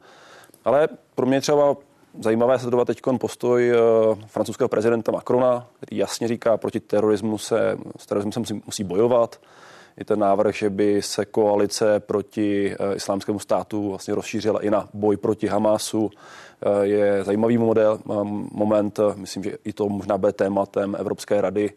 Ale 0.65 0.87
pro 1.15 1.25
mě 1.25 1.41
třeba 1.41 1.75
zajímavé 2.19 2.59
sledovat 2.59 2.85
teď 2.85 3.01
postoj 3.17 3.71
uh, 3.71 4.17
francouzského 4.27 4.67
prezidenta 4.67 5.11
Macrona, 5.11 5.67
který 5.77 5.97
jasně 5.97 6.27
říká, 6.27 6.57
proti 6.57 6.79
terorismu 6.79 7.37
se, 7.37 7.77
s 7.97 8.05
terorismem 8.05 8.31
se 8.31 8.39
musí, 8.39 8.61
musí 8.65 8.83
bojovat 8.83 9.39
i 9.97 10.05
ten 10.05 10.19
návrh, 10.19 10.55
že 10.55 10.69
by 10.69 11.01
se 11.01 11.25
koalice 11.25 11.99
proti 11.99 12.71
eh, 12.71 12.95
islámskému 12.95 13.39
státu 13.39 13.89
vlastně 13.89 14.15
rozšířila 14.15 14.63
i 14.63 14.69
na 14.69 14.89
boj 14.93 15.17
proti 15.17 15.47
Hamásu, 15.47 16.09
eh, 16.61 16.85
je 16.85 17.23
zajímavý 17.23 17.57
model, 17.57 17.99
moment. 18.51 18.99
Myslím, 19.15 19.43
že 19.43 19.57
i 19.63 19.73
to 19.73 19.89
možná 19.89 20.17
bude 20.17 20.31
tématem 20.31 20.95
Evropské 20.99 21.41
rady. 21.41 21.73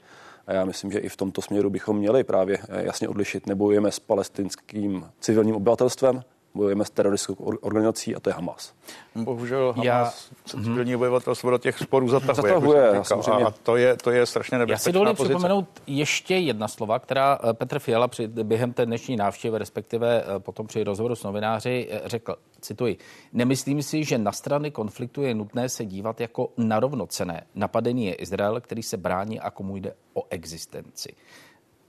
A 0.47 0.53
já 0.53 0.65
myslím, 0.65 0.93
že 0.93 0.99
i 0.99 1.09
v 1.09 1.17
tomto 1.17 1.43
směru 1.43 1.71
bychom 1.71 1.97
měli 1.97 2.25
právě 2.25 2.59
eh, 2.69 2.85
jasně 2.85 3.09
odlišit. 3.09 3.47
Nebojujeme 3.47 3.93
s 3.93 3.99
palestinským 3.99 5.07
civilním 5.21 5.57
obyvatelstvem, 5.57 6.23
bojujeme 6.57 6.85
s 6.85 6.91
teroristickou 6.91 7.45
organizací 7.61 8.17
a 8.17 8.21
to 8.21 8.31
je 8.31 8.35
Hamas. 8.35 8.73
Bohužel 9.15 9.73
Hamas 9.73 9.85
Já... 9.85 10.13
civilní 10.45 10.93
mm-hmm. 10.93 10.97
obyvatelstvo 10.97 11.51
do 11.51 11.59
těch 11.59 11.79
sporů 11.79 12.09
zatahuje. 12.09 12.55
zatahuje 12.55 12.83
jak 12.95 13.05
říkal, 13.05 13.47
a 13.47 13.51
to 13.51 13.77
je, 13.77 13.97
to 13.97 14.11
je 14.11 14.27
strašně 14.27 14.59
nebezpečná 14.59 14.75
Já 14.75 14.79
si 14.79 14.93
dovolím 14.93 15.15
připomenout 15.15 15.69
ještě 15.87 16.37
jedna 16.37 16.69
slova, 16.69 16.99
která 16.99 17.39
eh, 17.43 17.55
Petr 17.55 17.79
Fiala 17.79 18.09
při, 18.09 18.29
během 18.29 18.73
té 18.73 18.87
dnešní 18.87 19.17
návštěvy, 19.17 19.59
respektive 19.59 20.23
eh, 20.23 20.39
potom 20.39 20.67
při 20.67 20.85
rozhovoru 20.85 21.17
s 21.17 21.23
novináři 21.23 21.89
eh, 21.91 22.01
řekl, 22.05 22.37
cituji, 22.61 22.99
nemyslím 23.33 23.83
si, 23.83 24.05
že 24.05 24.19
na 24.19 24.33
strany 24.33 24.71
konfliktu 24.71 25.23
je 25.23 25.35
nutné 25.35 25.69
se 25.69 25.85
dívat 25.85 26.21
jako 26.21 26.49
na 26.57 26.81
rovnocené. 26.81 27.47
Napadení 27.55 28.07
je 28.07 28.15
Izrael, 28.15 28.61
který 28.61 28.83
se 28.83 28.97
brání 28.97 29.41
a 29.41 29.51
komu 29.51 29.77
jde 29.77 29.95
o 30.15 30.23
existenci. 30.31 31.09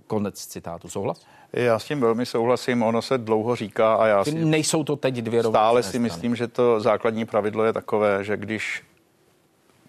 Konec 0.07 0.45
citátu. 0.45 0.89
Souhlas? 0.89 1.25
Já 1.53 1.79
s 1.79 1.85
tím 1.85 1.99
velmi 2.01 2.25
souhlasím, 2.25 2.83
ono 2.83 3.01
se 3.01 3.17
dlouho 3.17 3.55
říká 3.55 3.95
a 3.95 4.07
já 4.07 4.23
si... 4.23 4.31
Nejsou 4.45 4.83
to 4.83 4.95
teď 4.95 5.15
dvě 5.15 5.43
Stále 5.43 5.83
si 5.83 5.89
strany. 5.89 6.03
myslím, 6.03 6.35
že 6.35 6.47
to 6.47 6.79
základní 6.79 7.25
pravidlo 7.25 7.63
je 7.63 7.73
takové, 7.73 8.23
že 8.23 8.37
když 8.37 8.83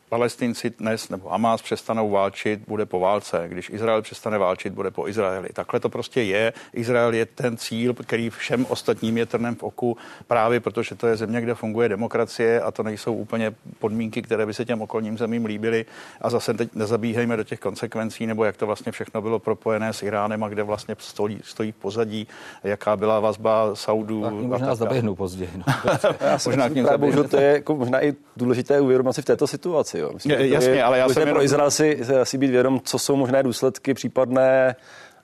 Palestinci 0.08 0.70
dnes 0.70 1.08
nebo 1.08 1.28
Hamas 1.28 1.62
přestanou 1.62 2.10
válčit, 2.10 2.60
bude 2.68 2.86
po 2.86 3.00
válce. 3.00 3.44
Když 3.48 3.70
Izrael 3.70 4.02
přestane 4.02 4.38
válčit, 4.38 4.72
bude 4.72 4.90
po 4.90 5.08
Izraeli. 5.08 5.48
Takhle 5.52 5.80
to 5.80 5.88
prostě 5.88 6.22
je. 6.22 6.52
Izrael 6.72 7.14
je 7.14 7.26
ten 7.26 7.56
cíl, 7.56 7.94
který 7.94 8.30
všem 8.30 8.66
ostatním 8.68 9.18
je 9.18 9.26
trnem 9.26 9.54
v 9.54 9.62
oku, 9.62 9.96
právě 10.26 10.60
protože 10.60 10.94
to 10.94 11.06
je 11.06 11.16
země, 11.16 11.40
kde 11.40 11.54
funguje 11.54 11.88
demokracie 11.88 12.60
a 12.60 12.70
to 12.70 12.82
nejsou 12.82 13.14
úplně 13.14 13.54
podmínky, 13.78 14.22
které 14.22 14.46
by 14.46 14.54
se 14.54 14.64
těm 14.64 14.82
okolním 14.82 15.18
zemím 15.18 15.44
líbily. 15.44 15.86
A 16.20 16.30
zase 16.30 16.54
teď 16.54 16.74
nezabíhejme 16.74 17.36
do 17.36 17.44
těch 17.44 17.60
konsekvencí, 17.60 18.26
nebo 18.26 18.44
jak 18.44 18.56
to 18.56 18.66
vlastně 18.66 18.92
všechno 18.92 19.22
bylo 19.22 19.38
propojené 19.38 19.92
s 19.92 20.02
Iránem 20.02 20.44
a 20.44 20.48
kde 20.48 20.62
vlastně 20.62 20.96
stojí, 20.98 21.40
stojí 21.44 21.72
v 21.72 21.76
pozadí, 21.76 22.28
jaká 22.64 22.96
byla 22.96 23.20
vazba 23.20 23.74
Saudů. 23.74 24.22
Tak 24.22 24.32
možná 24.32 24.74
zaběhnu 24.74 25.14
později. 25.14 25.50
No. 25.56 25.64
možná 26.46 26.68
k 26.68 26.74
ním 26.74 26.86
to 27.30 27.36
je 27.36 27.52
jako 27.52 27.76
možná 27.76 28.04
i 28.04 28.14
důležité 28.36 28.80
uvědomit 28.80 29.12
si 29.12 29.22
v 29.22 29.24
této 29.24 29.46
situaci 29.46 29.97
Jo. 29.98 30.10
Myslím, 30.14 30.32
je, 30.32 30.48
jasně, 30.48 30.70
je, 30.70 30.82
ale 30.82 30.98
já 30.98 31.08
jsem 31.08 31.14
pro 31.14 31.30
jenom... 31.30 31.42
Izrael 31.42 31.70
si, 31.70 32.00
si 32.22 32.38
být 32.38 32.50
vědom, 32.50 32.80
co 32.84 32.98
jsou 32.98 33.16
možné 33.16 33.42
důsledky 33.42 33.94
případné 33.94 34.76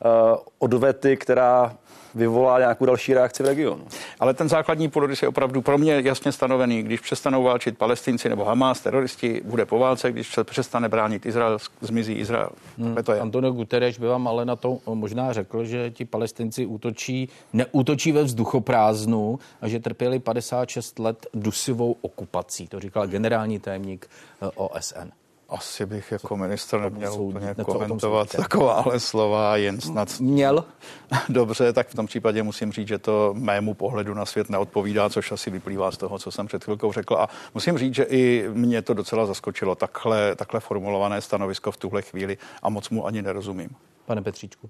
uh, 0.04 0.38
odvety, 0.58 1.16
která 1.16 1.76
vyvolá 2.14 2.58
nějakou 2.58 2.86
další 2.86 3.14
reakci 3.14 3.42
v 3.42 3.46
regionu. 3.46 3.84
Ale 4.20 4.34
ten 4.34 4.48
základní 4.48 4.90
půdorys 4.90 5.22
je 5.22 5.28
opravdu 5.28 5.62
pro 5.62 5.78
mě 5.78 6.00
jasně 6.04 6.32
stanovený. 6.32 6.82
Když 6.82 7.00
přestanou 7.00 7.42
válčit 7.42 7.78
palestinci 7.78 8.28
nebo 8.28 8.44
Hamas, 8.44 8.80
teroristi, 8.80 9.40
bude 9.44 9.66
po 9.66 9.78
válce, 9.78 10.12
když 10.12 10.34
se 10.34 10.44
přestane 10.44 10.88
bránit 10.88 11.26
Izrael, 11.26 11.58
zmizí 11.80 12.12
Izrael. 12.12 12.50
Hmm. 12.78 12.94
To 12.94 13.12
je. 13.12 13.20
Antonio 13.20 13.52
Guterres 13.52 13.98
by 13.98 14.06
vám 14.06 14.28
ale 14.28 14.44
na 14.44 14.56
to 14.56 14.78
možná 14.86 15.32
řekl, 15.32 15.64
že 15.64 15.90
ti 15.90 16.04
palestinci 16.04 16.66
útočí, 16.66 17.28
neútočí 17.52 18.12
ve 18.12 18.22
vzduchoprázdnu 18.22 19.38
a 19.60 19.68
že 19.68 19.80
trpěli 19.80 20.18
56 20.18 20.98
let 20.98 21.26
dusivou 21.34 21.96
okupací. 22.00 22.68
To 22.68 22.80
říkal 22.80 23.06
generální 23.06 23.58
tajemník 23.58 24.06
eh, 24.42 24.50
OSN. 24.54 25.23
Asi 25.48 25.86
bych 25.86 26.12
jako 26.12 26.36
minister 26.36 26.80
neměl 26.80 27.12
úplně 27.14 27.54
komentovat 27.64 28.36
takováhle 28.36 29.00
slova, 29.00 29.56
jen 29.56 29.80
snad... 29.80 30.20
Měl? 30.20 30.64
Dobře, 31.28 31.72
tak 31.72 31.88
v 31.88 31.94
tom 31.94 32.06
případě 32.06 32.42
musím 32.42 32.72
říct, 32.72 32.88
že 32.88 32.98
to 32.98 33.34
mému 33.38 33.74
pohledu 33.74 34.14
na 34.14 34.26
svět 34.26 34.50
neodpovídá, 34.50 35.10
což 35.10 35.32
asi 35.32 35.50
vyplývá 35.50 35.90
z 35.90 35.96
toho, 35.96 36.18
co 36.18 36.30
jsem 36.30 36.46
před 36.46 36.64
chvilkou 36.64 36.92
řekl. 36.92 37.14
A 37.14 37.28
musím 37.54 37.78
říct, 37.78 37.94
že 37.94 38.04
i 38.04 38.48
mě 38.52 38.82
to 38.82 38.94
docela 38.94 39.26
zaskočilo, 39.26 39.74
takhle, 39.74 40.34
takhle 40.34 40.60
formulované 40.60 41.20
stanovisko 41.20 41.70
v 41.70 41.76
tuhle 41.76 42.02
chvíli 42.02 42.38
a 42.62 42.68
moc 42.68 42.90
mu 42.90 43.06
ani 43.06 43.22
nerozumím. 43.22 43.70
Pane 44.06 44.22
Petříčku. 44.22 44.68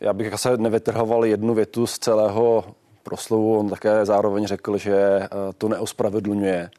Já 0.00 0.12
bych 0.12 0.32
asi 0.32 0.48
nevytrhoval 0.56 1.24
jednu 1.24 1.54
větu 1.54 1.86
z 1.86 1.98
celého 1.98 2.64
proslovu. 3.02 3.58
On 3.58 3.68
také 3.68 4.06
zároveň 4.06 4.46
řekl, 4.46 4.78
že 4.78 4.94
eh, 4.94 5.28
to 5.58 5.68
neospravedlňuje 5.68 6.70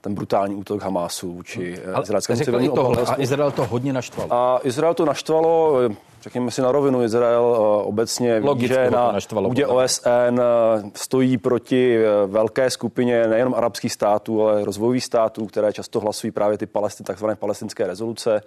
ten 0.00 0.14
brutální 0.14 0.54
útok 0.54 0.82
Hamásu 0.82 1.32
vůči 1.32 1.78
eh, 1.96 2.02
izraelskému 2.02 2.44
civilnímu 2.44 2.74
tohle, 2.74 3.02
A 3.02 3.14
Izrael 3.20 3.50
to 3.50 3.66
hodně 3.66 3.92
naštvalo. 3.92 4.32
A 4.32 4.60
Izrael 4.62 4.94
to 4.94 5.04
naštvalo, 5.04 5.78
řekněme 6.22 6.50
si 6.50 6.62
na 6.62 6.72
rovinu, 6.72 7.02
Izrael 7.02 7.56
eh, 7.56 7.84
obecně 7.84 8.40
Logicky 8.44 8.68
ví, 8.68 8.84
že 8.84 8.90
na 8.90 9.14
půdě 9.42 9.66
OSN 9.66 10.08
eh, 10.08 10.90
stojí 10.94 11.38
proti 11.38 11.98
velké 12.26 12.70
skupině 12.70 13.26
nejenom 13.26 13.54
arabských 13.54 13.92
států, 13.92 14.42
ale 14.42 14.64
rozvojových 14.64 15.04
států, 15.04 15.46
které 15.46 15.72
často 15.72 16.00
hlasují 16.00 16.30
právě 16.30 16.58
ty 16.58 16.66
palestin, 16.66 17.06
takzvané 17.06 17.36
palestinské 17.36 17.86
rezoluce. 17.86 18.40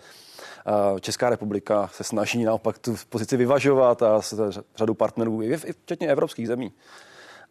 Česká 1.00 1.30
republika 1.30 1.90
se 1.94 2.04
snaží 2.04 2.44
naopak 2.44 2.78
tu 2.78 2.96
pozici 3.10 3.38
vyvažovat 3.38 4.02
a 4.04 4.22
s 4.22 4.52
řadu 4.76 4.94
partnerů, 4.94 5.42
včetně 5.84 6.08
evropských 6.08 6.48
zemí. 6.48 6.72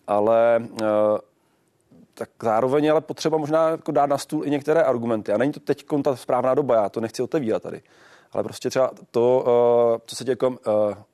Ale 0.07 0.63
tak 2.15 2.31
zároveň 2.43 2.91
ale 2.91 3.01
potřeba 3.01 3.39
možná 3.39 3.69
jako 3.69 3.93
dát 3.93 4.07
na 4.07 4.19
stůl 4.19 4.47
i 4.47 4.51
některé 4.51 4.83
argumenty. 4.83 5.33
A 5.33 5.39
není 5.39 5.53
to 5.53 5.61
teď 5.61 5.85
ta 6.05 6.17
správná 6.17 6.55
doba, 6.55 6.75
já 6.75 6.89
to 6.89 7.01
nechci 7.01 7.23
otevírat 7.23 7.63
tady. 7.63 7.83
Ale 8.33 8.43
prostě 8.43 8.71
třeba 8.71 8.91
to, 9.11 9.45
eh, 9.97 10.01
co 10.07 10.17
se 10.17 10.25
děje 10.25 10.33
jako 10.33 10.59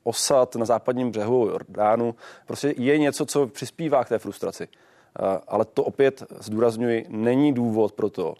osad 0.03 0.55
na 0.55 0.65
západním 0.65 1.11
břehu 1.11 1.47
Jordánu, 1.47 2.15
prostě 2.47 2.73
je 2.77 2.97
něco, 2.97 3.25
co 3.25 3.47
přispívá 3.47 4.03
k 4.03 4.09
té 4.09 4.19
frustraci. 4.19 4.67
Eh, 4.67 5.39
ale 5.47 5.65
to 5.65 5.83
opět 5.83 6.23
zdůrazňuji, 6.39 7.05
není 7.09 7.53
důvod 7.53 7.93
pro 7.93 8.09
to, 8.09 8.35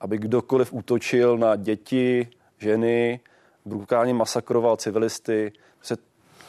aby 0.00 0.18
kdokoliv 0.18 0.72
útočil 0.72 1.38
na 1.38 1.56
děti, 1.56 2.28
ženy, 2.58 3.20
brutálně 3.64 4.14
masakroval 4.14 4.76
civilisty. 4.76 5.52
Prostě 5.76 5.96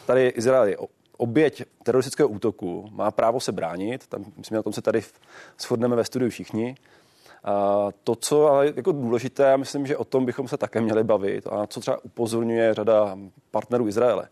tady 0.05 0.27
Izrael 0.27 0.63
je 0.63 0.77
oběť 1.21 1.63
teroristického 1.83 2.29
útoku 2.29 2.89
má 2.91 3.11
právo 3.11 3.39
se 3.39 3.51
bránit, 3.51 4.07
tam, 4.07 4.25
myslím, 4.37 4.55
na 4.55 4.63
tom 4.63 4.73
se 4.73 4.81
tady 4.81 5.03
shodneme 5.59 5.95
ve 5.95 6.03
studiu 6.03 6.29
všichni. 6.29 6.75
A 7.43 7.87
to, 8.03 8.15
co 8.15 8.47
ale 8.47 8.73
jako 8.75 8.91
důležité, 8.91 9.57
myslím, 9.57 9.87
že 9.87 9.97
o 9.97 10.05
tom 10.05 10.25
bychom 10.25 10.47
se 10.47 10.57
také 10.57 10.81
měli 10.81 11.03
bavit 11.03 11.47
a 11.47 11.67
co 11.67 11.79
třeba 11.79 12.03
upozorňuje 12.03 12.73
řada 12.73 13.17
partnerů 13.51 13.87
Izraele. 13.87 14.27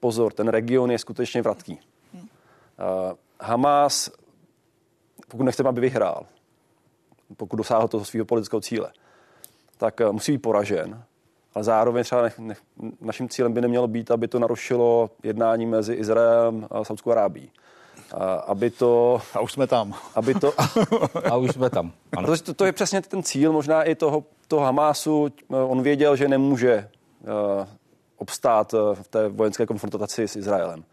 Pozor, 0.00 0.32
ten 0.32 0.48
region 0.48 0.90
je 0.90 0.98
skutečně 0.98 1.42
vratký. 1.42 1.80
Hamas, 3.40 4.10
pokud 5.28 5.42
nechceme, 5.42 5.68
aby 5.68 5.80
vyhrál, 5.80 6.26
pokud 7.36 7.56
dosáhl 7.56 7.88
toho 7.88 8.04
svého 8.04 8.26
politického 8.26 8.60
cíle, 8.60 8.92
tak 9.76 10.00
musí 10.12 10.32
být 10.32 10.38
poražen 10.38 11.04
ale 11.54 11.64
zároveň 11.64 12.04
třeba 12.04 12.22
nech, 12.22 12.38
nech, 12.38 12.58
naším 13.00 13.28
cílem 13.28 13.52
by 13.52 13.60
nemělo 13.60 13.88
být, 13.88 14.10
aby 14.10 14.28
to 14.28 14.38
narušilo 14.38 15.10
jednání 15.22 15.66
mezi 15.66 15.94
Izraelem 15.94 16.66
a 16.70 16.84
Saudskou 16.84 17.10
Arábí. 17.10 17.50
A, 18.12 18.34
aby 18.34 18.70
to... 18.70 19.20
A 19.34 19.40
už 19.40 19.52
jsme 19.52 19.66
tam. 19.66 19.94
Aby 20.14 20.34
to... 20.34 20.52
a 21.30 21.36
už 21.36 21.50
jsme 21.50 21.70
tam. 21.70 21.92
Ano. 22.16 22.36
To, 22.36 22.54
to 22.54 22.64
je 22.64 22.72
přesně 22.72 23.02
ten 23.02 23.22
cíl 23.22 23.52
možná 23.52 23.82
i 23.82 23.94
toho, 23.94 24.24
toho 24.48 24.62
Hamásu. 24.62 25.28
On 25.48 25.82
věděl, 25.82 26.16
že 26.16 26.28
nemůže 26.28 26.88
uh, 27.20 27.66
obstát 28.16 28.74
uh, 28.74 28.94
v 28.94 29.08
té 29.08 29.28
vojenské 29.28 29.66
konfrontaci 29.66 30.28
s 30.28 30.36
Izraelem 30.36 30.84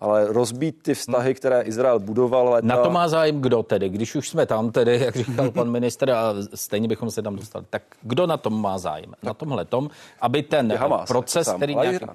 ale 0.00 0.32
rozbít 0.32 0.82
ty 0.82 0.94
vztahy, 0.94 1.34
které 1.34 1.62
Izrael 1.62 1.98
budoval. 1.98 2.48
Leta... 2.48 2.66
Na 2.66 2.76
to 2.76 2.90
má 2.90 3.08
zájem 3.08 3.40
kdo 3.40 3.62
tedy? 3.62 3.88
Když 3.88 4.14
už 4.14 4.28
jsme 4.28 4.46
tam 4.46 4.72
tedy, 4.72 5.00
jak 5.04 5.16
říkal 5.16 5.50
pan 5.50 5.70
minister, 5.70 6.10
a 6.10 6.34
stejně 6.54 6.88
bychom 6.88 7.10
se 7.10 7.22
tam 7.22 7.36
dostali, 7.36 7.64
tak 7.70 7.82
kdo 8.02 8.26
na 8.26 8.36
tom 8.36 8.62
má 8.62 8.78
zájem? 8.78 9.12
Na 9.22 9.34
tomhle 9.34 9.64
tom, 9.64 9.90
aby 10.20 10.42
ten 10.42 10.76
Hamas, 10.76 11.08
proces, 11.08 11.46
sám, 11.46 11.56
který 11.56 11.74
nějaký... 11.74 12.06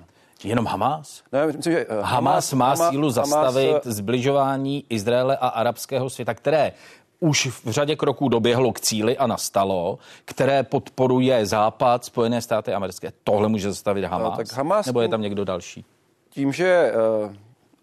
Jenom 0.44 0.66
Hamas? 0.66 1.24
Ne, 1.32 1.48
myslím, 1.48 1.74
že 1.74 1.86
uh, 1.86 1.96
Hamas, 1.96 2.12
Hamas 2.12 2.54
má 2.54 2.66
Hamas, 2.66 2.90
sílu 2.90 3.10
zastavit 3.10 3.72
Hamas, 3.72 3.86
zbližování 3.86 4.86
Izraele 4.90 5.38
a 5.38 5.48
arabského 5.48 6.10
světa, 6.10 6.34
které 6.34 6.72
už 7.20 7.48
v 7.48 7.70
řadě 7.70 7.96
kroků 7.96 8.30
doběhlo 8.30 8.74
k 8.74 8.80
cíli 8.80 9.18
a 9.18 9.28
nastalo, 9.28 10.00
které 10.26 10.64
podporuje 10.64 11.46
Západ, 11.46 12.06
Spojené 12.06 12.42
státy 12.42 12.74
americké. 12.74 13.12
Tohle 13.24 13.50
může 13.50 13.70
zastavit 13.70 14.06
Hamas? 14.06 14.32
No, 14.32 14.38
tak 14.38 14.54
Hamas 14.54 14.86
nebo 14.86 15.02
je 15.02 15.08
tam 15.08 15.22
někdo 15.22 15.46
další? 15.46 15.86
Tím, 16.30 16.52
že 16.52 16.94
uh, 17.26 17.34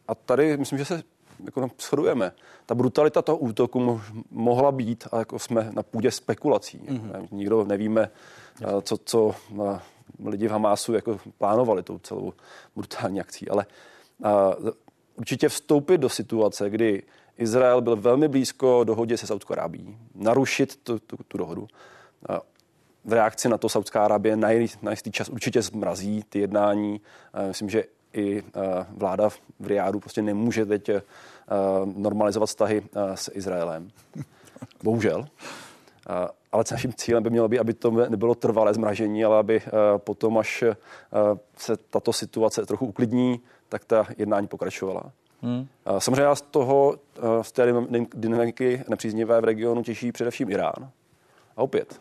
a 0.08 0.14
tady 0.14 0.56
myslím, 0.56 0.78
že 0.78 0.84
se 0.84 1.02
jako 1.44 1.70
shodujeme. 1.80 2.32
Ta 2.66 2.74
brutalita 2.74 3.22
toho 3.22 3.38
útoku 3.38 4.00
mohla 4.30 4.72
být, 4.72 5.08
a 5.12 5.18
jako 5.18 5.38
jsme 5.38 5.70
na 5.72 5.82
půdě 5.82 6.10
spekulací. 6.10 6.78
Mm-hmm. 6.78 7.28
Nikdo 7.30 7.64
nevíme, 7.64 8.10
co, 8.82 8.98
co 9.04 9.34
lidi 10.24 10.48
v 10.48 10.50
Hamásu 10.50 10.94
jako 10.94 11.20
plánovali 11.38 11.82
tou 11.82 11.98
celou 11.98 12.32
brutální 12.76 13.20
akcí. 13.20 13.48
Ale 13.48 13.66
a, 14.22 14.56
určitě 15.16 15.48
vstoupit 15.48 15.98
do 15.98 16.08
situace, 16.08 16.70
kdy 16.70 17.02
Izrael 17.38 17.80
byl 17.80 17.96
velmi 17.96 18.28
blízko 18.28 18.84
dohodě 18.84 19.16
se 19.16 19.26
Saudskou 19.26 19.52
Arábí, 19.52 19.96
narušit 20.14 20.76
tu, 20.76 20.98
tu, 20.98 21.16
tu 21.28 21.38
dohodu. 21.38 21.68
A 22.28 22.40
v 23.04 23.12
reakci 23.12 23.48
na 23.48 23.58
to 23.58 23.68
Saudská 23.68 24.04
Arábie 24.04 24.36
na 24.36 24.50
jistý 24.90 25.10
čas 25.10 25.28
určitě 25.28 25.62
zmrazí 25.62 26.22
ty 26.28 26.38
jednání. 26.38 27.00
A 27.32 27.42
myslím, 27.42 27.70
že 27.70 27.84
i 28.12 28.38
eh, 28.38 28.86
vláda 28.90 29.28
v 29.30 29.66
Riádu 29.66 30.00
prostě 30.00 30.22
nemůže 30.22 30.66
teď 30.66 30.88
eh, 30.88 31.02
normalizovat 31.84 32.48
vztahy 32.48 32.82
eh, 32.84 33.16
s 33.16 33.30
Izraelem. 33.34 33.90
Bohužel. 34.82 35.24
Ale 36.52 36.64
naším 36.70 36.92
cílem 36.92 37.22
by 37.22 37.30
mělo 37.30 37.48
být, 37.48 37.58
aby 37.58 37.74
to 37.74 37.90
nebylo 37.90 38.34
trvalé 38.34 38.74
zmražení, 38.74 39.24
ale 39.24 39.38
aby 39.38 39.62
potom, 39.96 40.38
až 40.38 40.64
se 41.56 41.76
tato 41.76 42.12
situace 42.12 42.66
trochu 42.66 42.86
uklidní, 42.86 43.40
tak 43.68 43.84
ta 43.84 44.06
jednání 44.18 44.46
pokračovala. 44.46 45.02
Hmm. 45.42 45.66
Samozřejmě 45.98 46.36
z 46.36 46.40
toho, 46.40 46.96
z 47.42 47.52
té 47.52 47.72
dynamiky 48.14 48.84
nepříznivé 48.88 49.40
v 49.40 49.44
regionu 49.44 49.82
těší 49.82 50.12
především 50.12 50.50
Irán. 50.50 50.90
A 51.56 51.62
opět, 51.62 52.00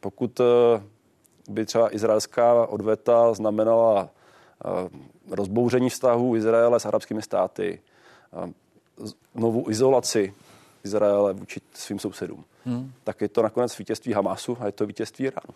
pokud 0.00 0.40
by 1.48 1.66
třeba 1.66 1.94
izraelská 1.94 2.66
odveta 2.66 3.34
znamenala 3.34 4.08
rozbouření 5.30 5.90
vztahů 5.90 6.36
Izraele 6.36 6.80
s 6.80 6.86
arabskými 6.86 7.22
státy, 7.22 7.80
novou 9.34 9.70
izolaci 9.70 10.34
Izraele 10.84 11.32
vůči 11.32 11.60
svým 11.74 11.98
sousedům, 11.98 12.44
hmm. 12.64 12.92
tak 13.04 13.20
je 13.20 13.28
to 13.28 13.42
nakonec 13.42 13.78
vítězství 13.78 14.12
Hamásu 14.12 14.58
a 14.60 14.66
je 14.66 14.72
to 14.72 14.86
vítězství 14.86 15.24
Iránu. 15.24 15.54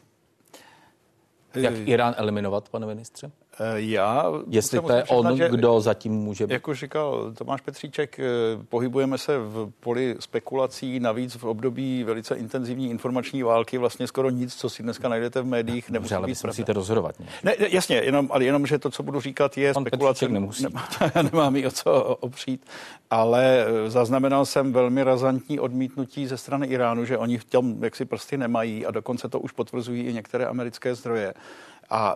Jak 1.54 1.74
Irán 1.88 2.14
eliminovat, 2.16 2.68
pane 2.68 2.86
ministře? 2.86 3.30
Eh, 3.60 3.80
já 3.80 4.32
Jestli 4.48 4.80
to 4.80 4.92
je 4.92 5.04
on, 5.04 5.36
že, 5.36 5.48
kdo 5.48 5.80
zatím 5.80 6.12
může 6.12 6.46
být. 6.46 6.52
Jako 6.52 6.74
říkal 6.74 7.32
Tomáš 7.38 7.60
Petříček, 7.60 8.20
eh, 8.20 8.24
pohybujeme 8.68 9.18
se 9.18 9.38
v 9.38 9.70
poli 9.80 10.16
spekulací, 10.20 11.00
navíc 11.00 11.34
v 11.34 11.44
období 11.44 12.04
velice 12.04 12.34
intenzivní 12.34 12.90
informační 12.90 13.42
války, 13.42 13.78
vlastně 13.78 14.06
skoro 14.06 14.30
nic, 14.30 14.54
co 14.54 14.68
si 14.68 14.82
dneska 14.82 15.08
najdete 15.08 15.40
v 15.40 15.46
médiích, 15.46 15.90
nemusí 15.90 16.02
Dobře, 16.02 16.16
ale 16.16 16.26
být 16.26 16.44
musíte 16.44 16.72
rozhodovat. 16.72 17.14
Ne, 17.42 17.54
jasně, 17.58 17.96
jenom, 17.96 18.28
ale 18.32 18.44
jenom, 18.44 18.66
že 18.66 18.78
to, 18.78 18.90
co 18.90 19.02
budu 19.02 19.20
říkat, 19.20 19.58
je 19.58 19.74
Pan 19.74 19.82
spekulace. 19.84 20.28
nemusí. 20.28 20.62
Nemá, 20.62 20.88
nemám 21.22 21.56
jí 21.56 21.66
o 21.66 21.70
co 21.70 21.92
opřít, 22.20 22.66
ale 23.10 23.66
eh, 23.66 23.90
zaznamenal 23.90 24.46
jsem 24.46 24.72
velmi 24.72 25.02
razantní 25.02 25.60
odmítnutí 25.60 26.26
ze 26.26 26.36
strany 26.36 26.66
Iránu, 26.66 27.04
že 27.04 27.18
oni 27.18 27.38
v 27.38 27.44
tom 27.44 27.84
jaksi 27.84 28.04
prsty 28.04 28.36
nemají 28.36 28.86
a 28.86 28.90
dokonce 28.90 29.28
to 29.28 29.40
už 29.40 29.52
potvrzují 29.52 30.02
i 30.02 30.12
některé 30.12 30.46
americké 30.46 30.94
zdroje. 30.94 31.34
A 31.90 32.14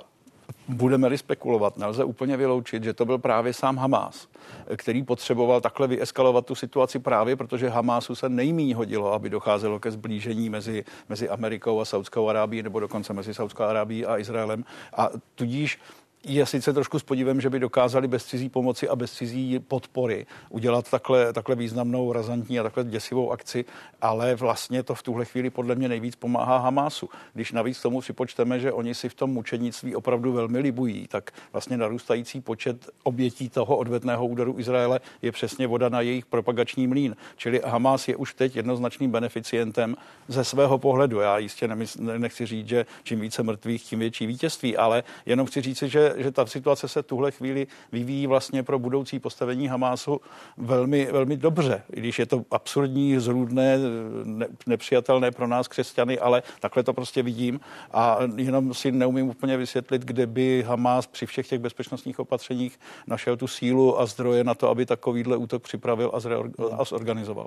budeme-li 0.69 1.19
spekulovat, 1.19 1.77
nelze 1.77 2.05
úplně 2.05 2.37
vyloučit, 2.37 2.85
že 2.85 2.93
to 2.93 3.05
byl 3.05 3.19
právě 3.19 3.53
sám 3.53 3.77
Hamás, 3.77 4.29
který 4.77 5.03
potřeboval 5.03 5.61
takhle 5.61 5.87
vyeskalovat 5.87 6.47
tu 6.47 6.55
situaci 6.55 6.99
právě, 6.99 7.37
protože 7.37 7.69
Hamásu 7.69 8.15
se 8.15 8.29
nejméně 8.29 8.75
hodilo, 8.75 9.13
aby 9.13 9.31
docházelo 9.31 9.81
ke 9.81 9.91
zblížení 9.91 10.51
mezi, 10.51 10.85
mezi 11.09 11.29
Amerikou 11.29 11.81
a 11.81 11.85
Saudskou 11.85 12.29
Arábií, 12.29 12.63
nebo 12.63 12.81
dokonce 12.81 13.13
mezi 13.13 13.35
Saudskou 13.35 13.63
Arábií 13.63 14.07
a 14.07 14.19
Izraelem. 14.19 14.65
A 14.97 15.09
tudíž 15.35 15.79
je 16.25 16.47
sice 16.47 16.73
trošku 16.73 16.99
s 16.99 17.03
podívem, 17.03 17.41
že 17.41 17.51
by 17.51 17.59
dokázali 17.59 18.09
bez 18.09 18.25
cizí 18.25 18.49
pomoci 18.49 18.89
a 18.89 18.97
bez 18.97 19.13
cizí 19.13 19.59
podpory 19.59 20.27
udělat 20.49 20.91
takhle, 20.91 21.33
takhle 21.33 21.57
významnou, 21.57 22.13
razantní 22.13 22.61
a 22.61 22.63
takhle 22.63 22.85
děsivou 22.85 23.33
akci, 23.33 23.65
ale 24.01 24.35
vlastně 24.35 24.83
to 24.83 24.95
v 24.95 25.03
tuhle 25.03 25.25
chvíli 25.25 25.51
podle 25.51 25.75
mě 25.75 25.89
nejvíc 25.89 26.17
pomáhá 26.17 26.59
Hamásu. 26.59 27.09
Když 27.35 27.53
navíc 27.53 27.83
tomu 27.83 28.01
připočteme, 28.01 28.61
že 28.61 28.73
oni 28.73 28.95
si 28.95 29.09
v 29.09 29.15
tom 29.15 29.31
mučenictví 29.31 29.97
opravdu 29.97 30.33
velmi 30.33 30.59
libují, 30.59 31.07
tak 31.09 31.31
vlastně 31.53 31.77
narůstající 31.77 32.41
počet 32.41 32.91
obětí 33.03 33.49
toho 33.49 33.77
odvetného 33.77 34.27
úderu 34.27 34.55
Izraele 34.59 35.01
je 35.23 35.33
přesně 35.33 35.67
voda 35.67 35.89
na 35.89 36.01
jejich 36.01 36.27
propagační 36.27 36.87
mlín. 36.87 37.17
Čili 37.37 37.61
Hamás 37.65 38.09
je 38.09 38.17
už 38.17 38.35
teď 38.35 38.57
jednoznačným 38.57 39.11
beneficientem 39.11 39.97
ze 40.29 40.45
svého 40.45 40.79
pohledu. 40.79 41.21
Já 41.21 41.39
jistě 41.39 41.69
nemysl, 41.69 42.19
nechci 42.19 42.47
říct, 42.47 42.69
že 42.69 42.87
čím 43.03 43.21
více 43.21 43.43
mrtvých, 43.43 43.83
tím 43.83 43.99
větší 43.99 44.27
vítězství, 44.27 44.77
ale 44.77 45.03
jenom 45.27 45.47
chci 45.47 45.61
říct, 45.61 45.83
že 45.83 46.08
že, 46.17 46.31
ta 46.31 46.47
situace 46.47 46.89
se 46.89 47.03
tuhle 47.03 47.31
chvíli 47.31 47.67
vyvíjí 47.93 48.27
vlastně 48.27 48.63
pro 48.63 48.79
budoucí 48.79 49.19
postavení 49.19 49.69
Hamásu 49.69 50.21
velmi, 50.57 51.09
velmi 51.13 51.37
dobře, 51.37 51.83
i 51.93 52.01
když 52.01 52.19
je 52.19 52.27
to 52.27 52.45
absurdní, 52.51 53.19
zrůdné, 53.19 53.79
ne, 54.25 54.47
nepřijatelné 54.67 55.31
pro 55.31 55.47
nás 55.47 55.69
křesťany, 55.69 56.19
ale 56.19 56.43
takhle 56.61 56.83
to 56.83 56.93
prostě 56.93 57.23
vidím 57.23 57.61
a 57.93 58.19
jenom 58.37 58.75
si 58.75 58.93
neumím 58.93 59.29
úplně 59.29 59.57
vysvětlit, 59.57 60.03
kde 60.03 60.27
by 60.27 60.65
Hamás 60.67 61.07
při 61.07 61.27
všech 61.27 61.49
těch 61.49 61.61
bezpečnostních 61.61 62.19
opatřeních 62.19 62.81
našel 63.07 63.37
tu 63.37 63.47
sílu 63.47 64.01
a 64.01 64.07
zdroje 64.07 64.45
na 64.45 64.55
to, 64.55 64.69
aby 64.69 64.87
takovýhle 64.87 65.37
útok 65.37 65.63
připravil 65.63 66.11
a, 66.15 66.19
zreor- 66.19 66.53
a 66.79 66.85
zorganizoval. 66.85 67.47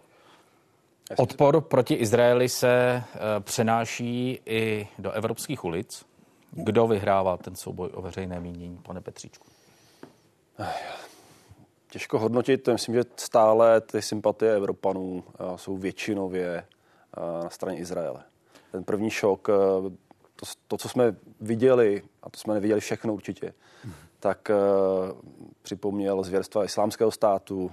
Odpor 1.17 1.61
proti 1.61 1.93
Izraeli 1.93 2.49
se 2.49 3.03
eh, 3.03 3.19
přenáší 3.39 4.39
i 4.45 4.87
do 4.99 5.11
evropských 5.11 5.63
ulic. 5.63 6.05
Kdo 6.51 6.87
vyhrává 6.87 7.37
ten 7.37 7.55
souboj 7.55 7.89
o 7.93 8.01
veřejné 8.01 8.39
mínění, 8.39 8.77
pane 8.77 9.01
Petříčku? 9.01 9.47
Těžko 11.91 12.19
hodnotit, 12.19 12.67
myslím, 12.67 12.95
že 12.95 13.03
stále 13.17 13.81
ty 13.81 14.01
sympatie 14.01 14.55
Evropanů 14.55 15.23
eh, 15.33 15.57
jsou 15.57 15.77
většinově 15.77 16.47
eh, 16.47 17.43
na 17.43 17.49
straně 17.49 17.77
Izraele. 17.77 18.23
Ten 18.71 18.83
první 18.83 19.09
šok, 19.09 19.49
eh, 19.49 19.53
to, 20.35 20.45
to 20.67 20.77
co 20.77 20.89
jsme 20.89 21.15
viděli, 21.41 22.03
a 22.23 22.29
to 22.29 22.39
jsme 22.39 22.53
neviděli 22.53 22.79
všechno 22.79 23.13
určitě, 23.13 23.53
tak 24.19 24.51
připomněl 25.61 26.23
zvěrstva 26.23 26.65
islámského 26.65 27.11
státu, 27.11 27.71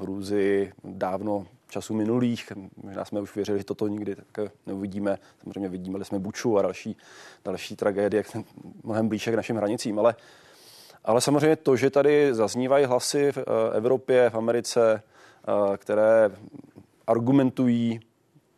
Hrůzy 0.00 0.72
dávno 0.84 1.46
časů 1.72 1.94
minulých. 1.94 2.52
Možná 2.82 3.04
jsme 3.04 3.20
už 3.20 3.34
věřili, 3.36 3.58
že 3.58 3.64
toto 3.64 3.88
nikdy 3.88 4.16
tak 4.16 4.52
neuvidíme. 4.66 5.18
Samozřejmě 5.42 5.68
vidíme, 5.68 6.04
jsme 6.04 6.18
Buču 6.18 6.58
a 6.58 6.62
další, 6.62 6.96
další 7.44 7.76
tragédie 7.76 8.24
mnohem 8.82 9.08
blíže 9.08 9.32
k 9.32 9.34
našim 9.34 9.56
hranicím, 9.56 9.98
ale 9.98 10.14
ale 11.04 11.20
samozřejmě 11.20 11.56
to, 11.56 11.76
že 11.76 11.90
tady 11.90 12.34
zaznívají 12.34 12.84
hlasy 12.84 13.32
v 13.32 13.38
eh, 13.38 13.76
Evropě, 13.76 14.30
v 14.30 14.34
Americe, 14.34 15.02
eh, 15.02 15.76
které 15.76 16.30
argumentují 17.06 18.00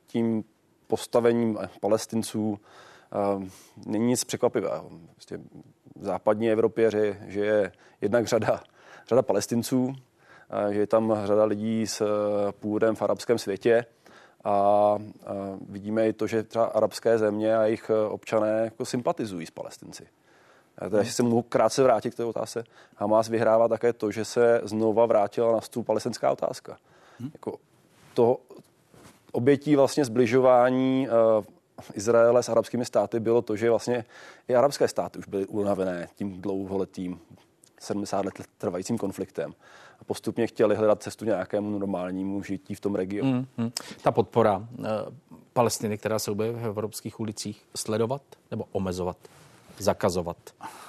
tím 0.06 0.44
postavením 0.86 1.58
palestinců, 1.80 2.58
eh, 2.58 3.50
není 3.86 4.06
nic 4.06 4.24
překvapivého. 4.24 4.90
Prostě 5.12 5.38
v 5.96 6.04
západní 6.04 6.50
Evropě 6.50 6.90
že 7.26 7.40
je 7.40 7.72
jednak 8.00 8.26
řada, 8.26 8.62
řada 9.08 9.22
palestinců, 9.22 9.94
že 10.70 10.80
je 10.80 10.86
tam 10.86 11.16
řada 11.24 11.44
lidí 11.44 11.86
s 11.86 12.00
eh, 12.00 12.52
původem 12.52 12.94
v 12.94 13.02
arabském 13.02 13.38
světě 13.38 13.84
a 14.44 14.98
vidíme 15.68 16.08
i 16.08 16.12
to, 16.12 16.26
že 16.26 16.42
třeba 16.42 16.64
arabské 16.64 17.18
země 17.18 17.56
a 17.56 17.64
jejich 17.64 17.90
eh, 17.90 18.08
občané 18.08 18.60
jako 18.64 18.84
sympatizují 18.84 19.46
s 19.46 19.50
palestinci. 19.50 20.06
A 20.78 20.88
teda, 20.88 21.04
se 21.04 21.22
mohu 21.22 21.42
krátce 21.42 21.82
vrátit 21.82 22.10
k 22.10 22.16
té 22.16 22.24
otázce, 22.24 22.64
Hamas 22.96 23.28
vyhrává 23.28 23.68
také 23.68 23.92
to, 23.92 24.10
že 24.10 24.24
se 24.24 24.60
znova 24.64 25.06
vrátila 25.06 25.52
na 25.52 25.60
stůl 25.60 25.82
palestinská 25.84 26.30
otázka. 26.30 26.78
Hmm. 27.20 27.30
Jako 27.32 27.58
to 28.14 28.38
obětí 29.32 29.76
vlastně 29.76 30.04
zbližování 30.04 31.08
uh, 31.08 31.44
Izraele 31.94 32.42
s 32.42 32.48
arabskými 32.48 32.84
státy 32.84 33.20
bylo 33.20 33.42
to, 33.42 33.56
že 33.56 33.70
vlastně 33.70 34.04
i 34.48 34.54
arabské 34.54 34.88
státy 34.88 35.18
už 35.18 35.26
byly 35.28 35.46
unavené 35.46 36.08
tím 36.14 36.42
dlouholetým 36.42 37.20
70 37.80 38.24
let 38.24 38.34
trvajícím 38.58 38.98
konfliktem 38.98 39.54
postupně 40.06 40.46
chtěli 40.46 40.76
hledat 40.76 41.02
cestu 41.02 41.24
nějakému 41.24 41.78
normálnímu 41.78 42.42
žití 42.42 42.74
v 42.74 42.80
tom 42.80 42.94
regionu. 42.94 43.32
Mm, 43.32 43.46
hmm 43.56 43.72
Ta 44.02 44.12
podpora 44.12 44.56
uh, 44.56 44.86
Palestiny, 45.52 45.98
která 45.98 46.18
se 46.18 46.30
objevuje 46.30 46.62
v 46.62 46.66
evropských 46.66 47.20
ulicích, 47.20 47.64
sledovat 47.76 48.22
nebo 48.50 48.64
omezovat, 48.72 49.16
zakazovat? 49.78 50.36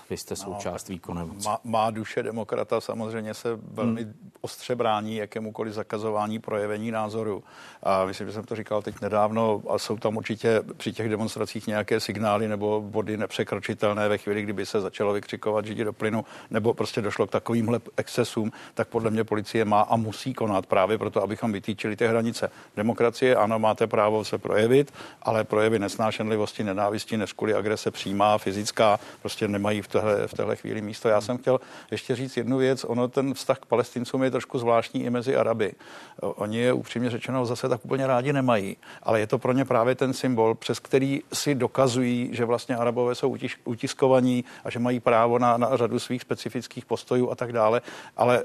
Vy 0.10 0.18
jste 0.18 0.34
no, 0.34 0.38
součást 0.38 0.90
no, 0.90 0.94
výkonné 0.94 1.26
moci. 1.26 1.48
Má, 1.48 1.60
má 1.64 1.92
duše 1.92 2.24
demokrata 2.24 2.82
samozřejmě 2.82 3.34
se 3.34 3.60
velmi 3.62 4.04
hmm. 4.04 4.32
Ostře 4.46 4.76
brání 4.76 5.16
jakémukoliv 5.16 5.74
zakazování 5.74 6.40
projevení 6.40 6.92
názoru. 6.92 7.44
A 7.84 8.06
myslím, 8.06 8.28
že 8.28 8.34
jsem 8.34 8.44
to 8.44 8.56
říkal 8.56 8.82
teď 8.82 9.02
nedávno 9.02 9.62
a 9.70 9.78
jsou 9.78 9.98
tam 9.98 10.18
určitě 10.18 10.62
při 10.78 10.94
těch 10.94 11.10
demonstracích 11.10 11.68
nějaké 11.68 12.00
signály 12.00 12.48
nebo 12.48 12.82
body 12.82 13.18
nepřekročitelné 13.18 14.10
ve 14.10 14.18
chvíli, 14.18 14.42
kdyby 14.42 14.66
se 14.66 14.82
začalo 14.82 15.14
vykřikovat 15.14 15.66
židi 15.66 15.84
do 15.84 15.94
plynu 15.94 16.26
nebo 16.52 16.74
prostě 16.74 17.02
došlo 17.02 17.28
k 17.28 17.32
takovýmhle 17.32 17.80
excesům, 17.98 18.52
tak 18.74 18.88
podle 18.88 19.12
mě 19.12 19.24
policie 19.24 19.66
má 19.66 19.82
a 19.82 19.96
musí 19.96 20.34
konat 20.34 20.66
právě 20.66 20.98
proto, 20.98 21.24
abychom 21.24 21.52
vytýčili 21.52 21.96
ty 21.96 22.08
hranice. 22.08 22.52
Demokracie, 22.76 23.36
ano, 23.36 23.60
máte 23.60 23.88
právo 23.88 24.26
se 24.26 24.38
projevit, 24.38 24.94
ale 25.22 25.44
projevy 25.44 25.80
nesnášenlivosti, 25.80 26.64
nenávisti, 26.64 27.18
neskuli 27.18 27.54
agrese 27.54 27.92
přímá, 27.92 28.38
fyzická, 28.38 29.00
prostě 29.22 29.48
nemají 29.48 29.82
v 29.82 29.88
téhle, 29.88 30.28
v 30.28 30.34
téhle 30.34 30.56
chvíli 30.56 30.82
místo. 30.82 31.10
Já 31.10 31.22
jsem 31.22 31.38
chtěl 31.38 31.60
ještě 31.92 32.16
říct 32.16 32.38
jednu 32.38 32.58
věc. 32.58 32.84
Ono 32.84 33.08
ten 33.08 33.34
vztah 33.34 33.60
k 33.60 33.66
palestincům 33.66 34.24
je 34.24 34.32
trošku 34.36 34.60
zvláštní 34.60 35.04
i 35.04 35.10
mezi 35.10 35.36
Araby. 35.36 35.74
Oni 36.20 36.58
je 36.58 36.74
upřímně 36.74 37.10
řečeno 37.10 37.46
zase 37.46 37.70
tak 37.70 37.86
úplně 37.86 38.08
rádi 38.08 38.34
nemají, 38.34 38.78
ale 39.04 39.20
je 39.20 39.28
to 39.28 39.40
pro 39.40 39.54
ně 39.54 39.66
právě 39.66 39.96
ten 39.96 40.14
symbol, 40.14 40.56
přes 40.56 40.80
který 40.80 41.22
si 41.34 41.56
dokazují, 41.56 42.30
že 42.34 42.46
vlastně 42.46 42.76
Arabové 42.76 43.16
jsou 43.16 43.38
utiskovaní 43.64 44.46
a 44.64 44.70
že 44.70 44.80
mají 44.80 45.00
právo 45.00 45.40
na, 45.40 45.58
na 45.58 45.78
řadu 45.78 46.00
svých 46.00 46.22
specifických 46.22 46.86
postojů 46.86 47.32
a 47.32 47.36
tak 47.36 47.54
dále. 47.54 47.82
Ale 48.18 48.44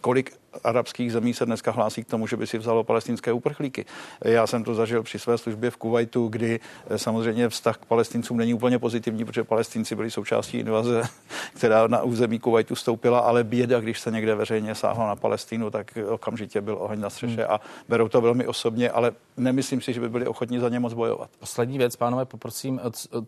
kolik 0.00 0.38
arabských 0.64 1.12
zemí 1.12 1.34
se 1.34 1.46
dneska 1.46 1.70
hlásí 1.70 2.04
k 2.04 2.08
tomu, 2.08 2.26
že 2.26 2.36
by 2.36 2.46
si 2.46 2.58
vzalo 2.58 2.84
palestinské 2.84 3.32
uprchlíky. 3.32 3.84
Já 4.24 4.46
jsem 4.46 4.64
to 4.64 4.74
zažil 4.74 5.02
při 5.02 5.18
své 5.18 5.38
službě 5.38 5.70
v 5.70 5.76
Kuwaitu, 5.76 6.28
kdy 6.28 6.60
eh, 6.90 6.98
samozřejmě 6.98 7.48
vztah 7.48 7.76
k 7.76 7.84
palestincům 7.84 8.36
není 8.36 8.54
úplně 8.54 8.78
pozitivní, 8.78 9.24
protože 9.24 9.44
palestinci 9.44 9.96
byli 9.96 10.10
součástí 10.10 10.58
invaze, 10.58 11.02
která 11.56 11.86
na 11.86 12.02
území 12.02 12.38
Kuwaitu 12.38 12.74
stoupila, 12.74 13.18
ale 13.18 13.44
běda, 13.44 13.80
když 13.80 14.00
se 14.00 14.10
někde 14.10 14.34
veřejně 14.34 14.74
sáhlo 14.74 15.06
na 15.06 15.16
Palestínu, 15.16 15.70
tak 15.70 15.98
okamžitě 16.08 16.60
byl 16.60 16.76
oheň 16.80 17.00
na 17.00 17.10
střeše 17.10 17.42
hmm. 17.42 17.54
a 17.54 17.60
berou 17.88 18.08
to 18.08 18.20
velmi 18.20 18.46
osobně, 18.46 18.90
ale 18.90 19.12
nemyslím 19.36 19.80
si, 19.80 19.92
že 19.92 20.00
by 20.00 20.08
byli 20.08 20.26
ochotní 20.26 20.58
za 20.58 20.68
ně 20.68 20.80
moc 20.80 20.92
bojovat. 20.92 21.30
Poslední 21.38 21.78
věc, 21.78 21.96
pánové, 21.96 22.24
poprosím, 22.24 22.80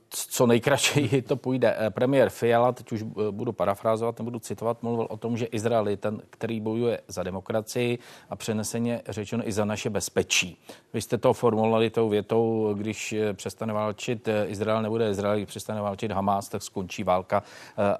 co 0.09 0.47
nejkratší 0.47 1.23
to 1.29 1.37
půjde. 1.37 1.77
Eh, 1.79 1.91
premiér 1.91 2.31
Fiala, 2.31 2.73
teď 2.73 2.93
už 2.93 3.03
eh, 3.03 3.31
budu 3.31 3.53
parafrázovat, 3.53 4.19
nebudu 4.19 4.39
citovat, 4.39 4.83
mluvil 4.83 5.07
o 5.11 5.17
tom, 5.17 5.37
že 5.37 5.47
Izrael 5.47 5.89
je 5.89 5.97
ten, 5.97 6.23
který 6.31 6.61
bojuje 6.61 7.01
za 7.09 7.18
za 7.19 7.23
demokracii 7.23 7.99
a 8.31 8.37
přeneseně 8.37 9.03
řečeno 9.09 9.49
i 9.49 9.53
za 9.53 9.65
naše 9.65 9.91
bezpečí. 9.91 10.63
Vy 10.93 11.03
jste 11.03 11.19
to 11.19 11.33
formulovali 11.33 11.91
tou 11.91 12.09
větou, 12.09 12.75
když 12.75 13.15
přestane 13.33 13.73
válčit 13.73 14.29
Izrael, 14.47 14.83
nebude 14.83 15.11
Izrael, 15.11 15.37
když 15.37 15.49
přestane 15.49 15.81
válčit 15.81 16.11
Hamas, 16.11 16.49
tak 16.49 16.63
skončí 16.63 17.05
válka 17.05 17.43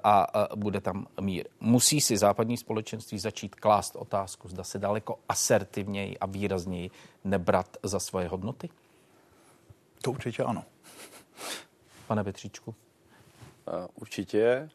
a 0.03 0.27
bude 0.55 0.81
tam 0.81 1.07
mír. 1.21 1.47
Musí 1.59 2.01
si 2.01 2.17
západní 2.17 2.57
společenství 2.57 3.19
začít 3.19 3.55
klást 3.55 3.95
otázku, 3.95 4.47
zda 4.47 4.63
se 4.63 4.79
daleko 4.79 5.19
asertivněji 5.29 6.17
a 6.17 6.25
výrazněji 6.25 6.91
nebrat 7.23 7.77
za 7.83 7.99
svoje 7.99 8.27
hodnoty? 8.27 8.69
To 10.01 10.11
určitě 10.11 10.43
ano. 10.43 10.63
Pane 12.07 12.23
Petříčku? 12.23 12.75
Určitě. 13.95 14.69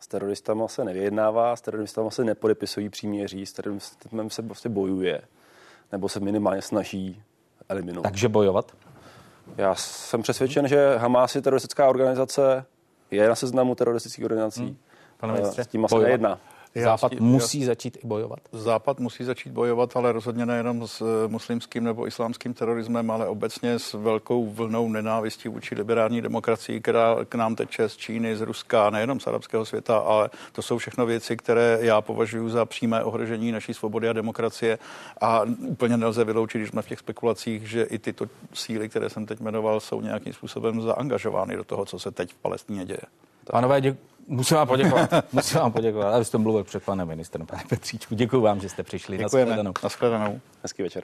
S 0.00 0.06
teroristama 0.06 0.68
se 0.68 0.84
nevyjednává, 0.84 1.56
s 1.56 1.60
teroristama 1.60 2.10
se 2.10 2.24
nepodepisují 2.24 2.88
příměří, 2.88 3.46
s 3.46 3.52
teroristem 3.52 4.30
se 4.30 4.42
prostě 4.42 4.68
bojuje, 4.68 5.20
nebo 5.92 6.08
se 6.08 6.20
minimálně 6.20 6.62
snaží 6.62 7.22
eliminovat. 7.68 8.10
Takže 8.10 8.28
bojovat? 8.28 8.72
Já 9.56 9.74
jsem 9.74 10.22
přesvědčen, 10.22 10.68
že 10.68 10.96
Hamas 10.96 11.34
je 11.34 11.42
teroristická 11.42 11.88
organizace, 11.88 12.64
je 13.10 13.28
na 13.28 13.34
seznamu 13.34 13.74
teroristických 13.74 14.24
organizací. 14.24 14.62
Hmm. 14.62 14.76
Pane 15.16 15.32
ministře, 15.32 15.64
s 15.64 15.66
tím 15.66 15.84
asi 15.84 15.98
nejedná. 15.98 16.40
Západ 16.74 17.12
já, 17.12 17.18
musí 17.20 17.60
já, 17.60 17.66
začít 17.66 17.98
i 18.04 18.06
bojovat? 18.06 18.38
Západ 18.52 19.00
musí 19.00 19.24
začít 19.24 19.52
bojovat, 19.52 19.96
ale 19.96 20.12
rozhodně 20.12 20.46
nejenom 20.46 20.88
s 20.88 21.00
eh, 21.00 21.28
muslimským 21.28 21.84
nebo 21.84 22.06
islámským 22.06 22.54
terorismem, 22.54 23.10
ale 23.10 23.28
obecně 23.28 23.78
s 23.78 23.92
velkou 23.92 24.46
vlnou 24.46 24.88
nenávistí 24.88 25.48
vůči 25.48 25.74
liberální 25.74 26.22
demokracii, 26.22 26.80
která 26.80 27.16
k 27.28 27.34
nám 27.34 27.56
teče 27.56 27.88
z 27.88 27.96
Číny, 27.96 28.36
z 28.36 28.40
Ruska, 28.40 28.90
nejenom 28.90 29.20
z 29.20 29.26
arabského 29.26 29.64
světa, 29.64 29.98
ale 29.98 30.30
to 30.52 30.62
jsou 30.62 30.78
všechno 30.78 31.06
věci, 31.06 31.36
které 31.36 31.78
já 31.80 32.00
považuji 32.00 32.48
za 32.48 32.64
přímé 32.64 33.04
ohrožení 33.04 33.52
naší 33.52 33.74
svobody 33.74 34.08
a 34.08 34.12
demokracie 34.12 34.78
a 35.20 35.42
úplně 35.58 35.96
nelze 35.96 36.24
vyloučit, 36.24 36.58
když 36.58 36.70
jsme 36.70 36.82
v 36.82 36.88
těch 36.88 36.98
spekulacích, 36.98 37.70
že 37.70 37.82
i 37.82 37.98
tyto 37.98 38.26
síly, 38.54 38.88
které 38.88 39.10
jsem 39.10 39.26
teď 39.26 39.40
jmenoval, 39.40 39.80
jsou 39.80 40.00
nějakým 40.00 40.32
způsobem 40.32 40.82
zaangažovány 40.82 41.56
do 41.56 41.64
toho, 41.64 41.84
co 41.84 41.98
se 41.98 42.10
teď 42.10 42.32
v 42.32 42.36
Palestině 42.36 42.84
děje. 42.84 43.00
Pánové, 43.50 43.80
děkuji. 43.80 43.98
Musím 44.28 44.56
vám 44.56 44.68
poděkovat. 44.68 45.10
Musím 45.32 45.60
vám 45.60 45.72
poděkovat. 45.72 46.14
Ale 46.14 46.24
jste 46.24 46.38
mluvil 46.38 46.64
před 46.64 46.82
panem 46.82 47.08
ministrem, 47.08 47.46
pane 47.46 47.62
Petříčku. 47.68 48.14
Děkuji 48.14 48.40
vám, 48.40 48.60
že 48.60 48.68
jste 48.68 48.82
přišli. 48.82 49.18
Děkujeme. 49.18 49.62
Naschledanou. 49.82 50.40
Hezký 50.62 50.82
večer. 50.82 51.02